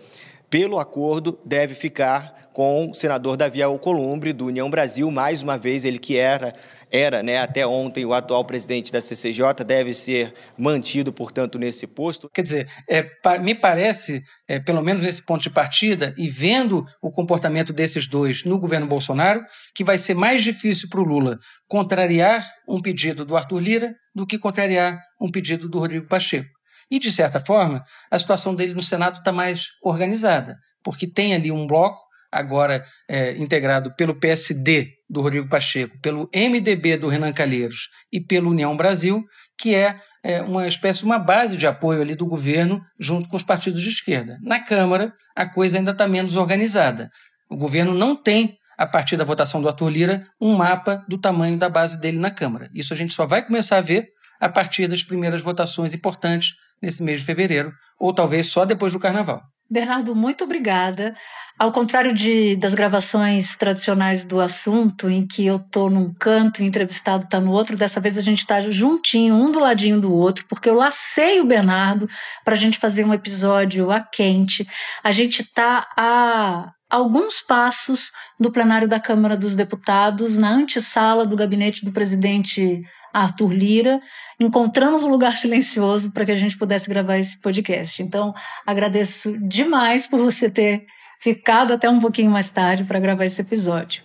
pelo 0.49 0.79
acordo, 0.79 1.39
deve 1.45 1.75
ficar 1.75 2.49
com 2.51 2.91
o 2.91 2.93
senador 2.93 3.37
Davi 3.37 3.63
Alcolumbre, 3.63 4.33
do 4.33 4.47
União 4.47 4.69
Brasil, 4.69 5.09
mais 5.11 5.41
uma 5.41 5.57
vez, 5.57 5.85
ele 5.85 5.99
que 5.99 6.17
era 6.17 6.53
era 6.91 7.21
né, 7.21 7.37
até 7.37 7.65
ontem 7.65 8.05
o 8.05 8.13
atual 8.13 8.45
presidente 8.45 8.91
da 8.91 9.01
CCJ, 9.01 9.63
deve 9.65 9.93
ser 9.93 10.33
mantido, 10.57 11.11
portanto, 11.11 11.59
nesse 11.59 11.85
posto. 11.85 12.29
Quer 12.33 12.41
dizer, 12.41 12.69
é, 12.89 13.05
me 13.39 13.53
parece, 13.53 14.23
é, 14.47 14.59
pelo 14.59 14.81
menos 14.81 15.03
nesse 15.03 15.23
ponto 15.23 15.41
de 15.41 15.49
partida, 15.49 16.13
e 16.17 16.29
vendo 16.29 16.85
o 17.01 17.11
comportamento 17.11 17.73
desses 17.73 18.07
dois 18.07 18.43
no 18.43 18.59
governo 18.59 18.87
Bolsonaro, 18.87 19.43
que 19.75 19.83
vai 19.83 19.97
ser 19.97 20.13
mais 20.13 20.43
difícil 20.43 20.89
para 20.89 21.01
o 21.01 21.03
Lula 21.03 21.37
contrariar 21.67 22.47
um 22.67 22.81
pedido 22.81 23.25
do 23.25 23.35
Arthur 23.35 23.59
Lira 23.59 23.95
do 24.15 24.25
que 24.25 24.39
contrariar 24.39 24.99
um 25.21 25.29
pedido 25.29 25.69
do 25.69 25.79
Rodrigo 25.79 26.07
Pacheco. 26.07 26.49
E, 26.89 26.99
de 26.99 27.11
certa 27.11 27.39
forma, 27.39 27.83
a 28.09 28.17
situação 28.17 28.55
dele 28.55 28.73
no 28.73 28.81
Senado 28.81 29.17
está 29.17 29.31
mais 29.31 29.67
organizada, 29.83 30.55
porque 30.83 31.05
tem 31.05 31.35
ali 31.35 31.51
um 31.51 31.67
bloco 31.67 32.06
agora 32.31 32.83
é, 33.09 33.37
integrado 33.37 33.93
pelo 33.95 34.15
PSD 34.15 34.89
do 35.09 35.21
Rodrigo 35.21 35.47
Pacheco, 35.47 35.97
pelo 36.01 36.29
MDB 36.33 36.97
do 36.97 37.07
Renan 37.07 37.31
Calheiros 37.31 37.89
e 38.11 38.19
pelo 38.19 38.49
União 38.49 38.75
Brasil, 38.75 39.23
que 39.57 39.73
é, 39.73 39.99
é 40.23 40.41
uma 40.41 40.67
espécie 40.67 41.03
uma 41.03 41.17
base 41.17 41.57
de 41.57 41.65
apoio 41.65 42.01
ali 42.01 42.15
do 42.15 42.25
governo 42.25 42.81
junto 42.99 43.29
com 43.29 43.37
os 43.37 43.43
partidos 43.43 43.81
de 43.81 43.89
esquerda. 43.89 44.37
Na 44.41 44.59
Câmara, 44.59 45.13
a 45.35 45.45
coisa 45.45 45.77
ainda 45.77 45.91
está 45.91 46.07
menos 46.07 46.35
organizada. 46.35 47.09
O 47.49 47.55
governo 47.55 47.93
não 47.93 48.15
tem, 48.15 48.57
a 48.77 48.85
partir 48.85 49.15
da 49.15 49.23
votação 49.23 49.61
do 49.61 49.67
Arthur 49.67 49.89
Lira, 49.89 50.27
um 50.39 50.53
mapa 50.55 51.03
do 51.07 51.17
tamanho 51.17 51.57
da 51.57 51.69
base 51.69 51.99
dele 51.99 52.19
na 52.19 52.29
Câmara. 52.29 52.69
Isso 52.73 52.93
a 52.93 52.97
gente 52.97 53.13
só 53.13 53.25
vai 53.25 53.45
começar 53.45 53.77
a 53.77 53.81
ver 53.81 54.07
a 54.39 54.49
partir 54.49 54.87
das 54.87 55.03
primeiras 55.03 55.41
votações 55.41 55.93
importantes 55.93 56.53
nesse 56.81 57.01
mês 57.01 57.21
de 57.21 57.25
fevereiro, 57.25 57.71
ou 57.99 58.13
talvez 58.13 58.47
só 58.47 58.65
depois 58.65 58.93
do 58.93 58.99
Carnaval. 58.99 59.41
Bernardo, 59.69 60.15
muito 60.15 60.43
obrigada. 60.43 61.15
Ao 61.59 61.71
contrário 61.71 62.13
de, 62.13 62.55
das 62.55 62.73
gravações 62.73 63.57
tradicionais 63.57 64.23
do 64.23 64.39
assunto, 64.39 65.09
em 65.09 65.25
que 65.25 65.45
eu 65.45 65.55
estou 65.55 65.89
num 65.89 66.13
canto 66.13 66.61
e 66.61 66.65
o 66.65 66.67
entrevistado 66.67 67.23
está 67.23 67.41
no 67.41 67.51
outro, 67.51 67.75
dessa 67.75 67.99
vez 67.99 68.17
a 68.17 68.21
gente 68.21 68.39
está 68.39 68.61
juntinho, 68.61 69.33
um 69.33 69.51
do 69.51 69.59
ladinho 69.59 69.99
do 69.99 70.13
outro, 70.13 70.45
porque 70.47 70.69
eu 70.69 70.75
lacei 70.75 71.41
o 71.41 71.45
Bernardo 71.45 72.07
para 72.45 72.53
a 72.53 72.57
gente 72.57 72.77
fazer 72.77 73.03
um 73.03 73.13
episódio 73.13 73.89
a 73.89 73.99
quente. 73.99 74.67
A 75.03 75.11
gente 75.11 75.41
está 75.41 75.87
a 75.97 76.71
alguns 76.89 77.41
passos 77.41 78.11
do 78.39 78.51
plenário 78.51 78.87
da 78.87 78.99
Câmara 78.99 79.35
dos 79.35 79.55
Deputados, 79.55 80.37
na 80.37 80.51
antessala 80.51 81.25
do 81.25 81.35
gabinete 81.35 81.83
do 81.83 81.91
presidente 81.91 82.83
Arthur 83.13 83.51
Lira 83.51 84.01
encontramos 84.39 85.03
um 85.03 85.09
lugar 85.09 85.35
silencioso 85.35 86.11
para 86.11 86.25
que 86.25 86.31
a 86.31 86.35
gente 86.35 86.57
pudesse 86.57 86.89
gravar 86.89 87.17
esse 87.17 87.39
podcast. 87.39 88.03
Então, 88.03 88.33
agradeço 88.65 89.37
demais 89.39 90.05
por 90.05 90.19
você 90.19 90.49
ter 90.49 90.85
ficado 91.19 91.73
até 91.73 91.89
um 91.89 91.99
pouquinho 91.99 92.29
mais 92.29 92.49
tarde 92.49 92.83
para 92.83 92.99
gravar 92.99 93.25
esse 93.25 93.41
episódio. 93.41 94.03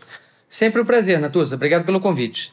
Sempre 0.48 0.80
um 0.80 0.84
prazer, 0.84 1.18
Natuza. 1.18 1.56
Obrigado 1.56 1.84
pelo 1.84 2.00
convite. 2.00 2.52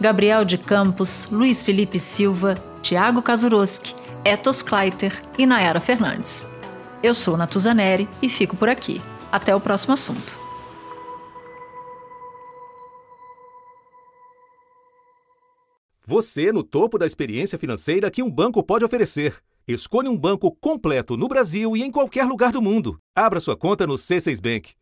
Gabriel 0.00 0.46
de 0.46 0.56
Campos, 0.56 1.28
Luiz 1.30 1.62
Felipe 1.62 2.00
Silva, 2.00 2.54
Tiago 2.80 3.20
Kazuroski, 3.20 3.94
Etos 4.24 4.62
Kleiter 4.62 5.22
e 5.36 5.44
Nayara 5.44 5.78
Fernandes. 5.78 6.46
Eu 7.02 7.14
sou 7.14 7.36
Natuzaneri 7.36 8.08
e 8.22 8.28
fico 8.30 8.56
por 8.56 8.70
aqui. 8.70 9.02
Até 9.30 9.54
o 9.54 9.60
próximo 9.60 9.92
assunto. 9.92 10.38
Você 16.06 16.50
no 16.50 16.62
topo 16.62 16.98
da 16.98 17.04
experiência 17.06 17.58
financeira 17.58 18.10
que 18.10 18.22
um 18.22 18.30
banco 18.30 18.62
pode 18.62 18.84
oferecer. 18.84 19.36
Escolha 19.68 20.10
um 20.10 20.16
banco 20.16 20.50
completo 20.50 21.14
no 21.14 21.28
Brasil 21.28 21.76
e 21.76 21.82
em 21.82 21.90
qualquer 21.90 22.24
lugar 22.24 22.52
do 22.52 22.62
mundo. 22.62 22.98
Abra 23.14 23.38
sua 23.38 23.56
conta 23.56 23.86
no 23.86 23.94
C6 23.94 24.40
Bank. 24.40 24.72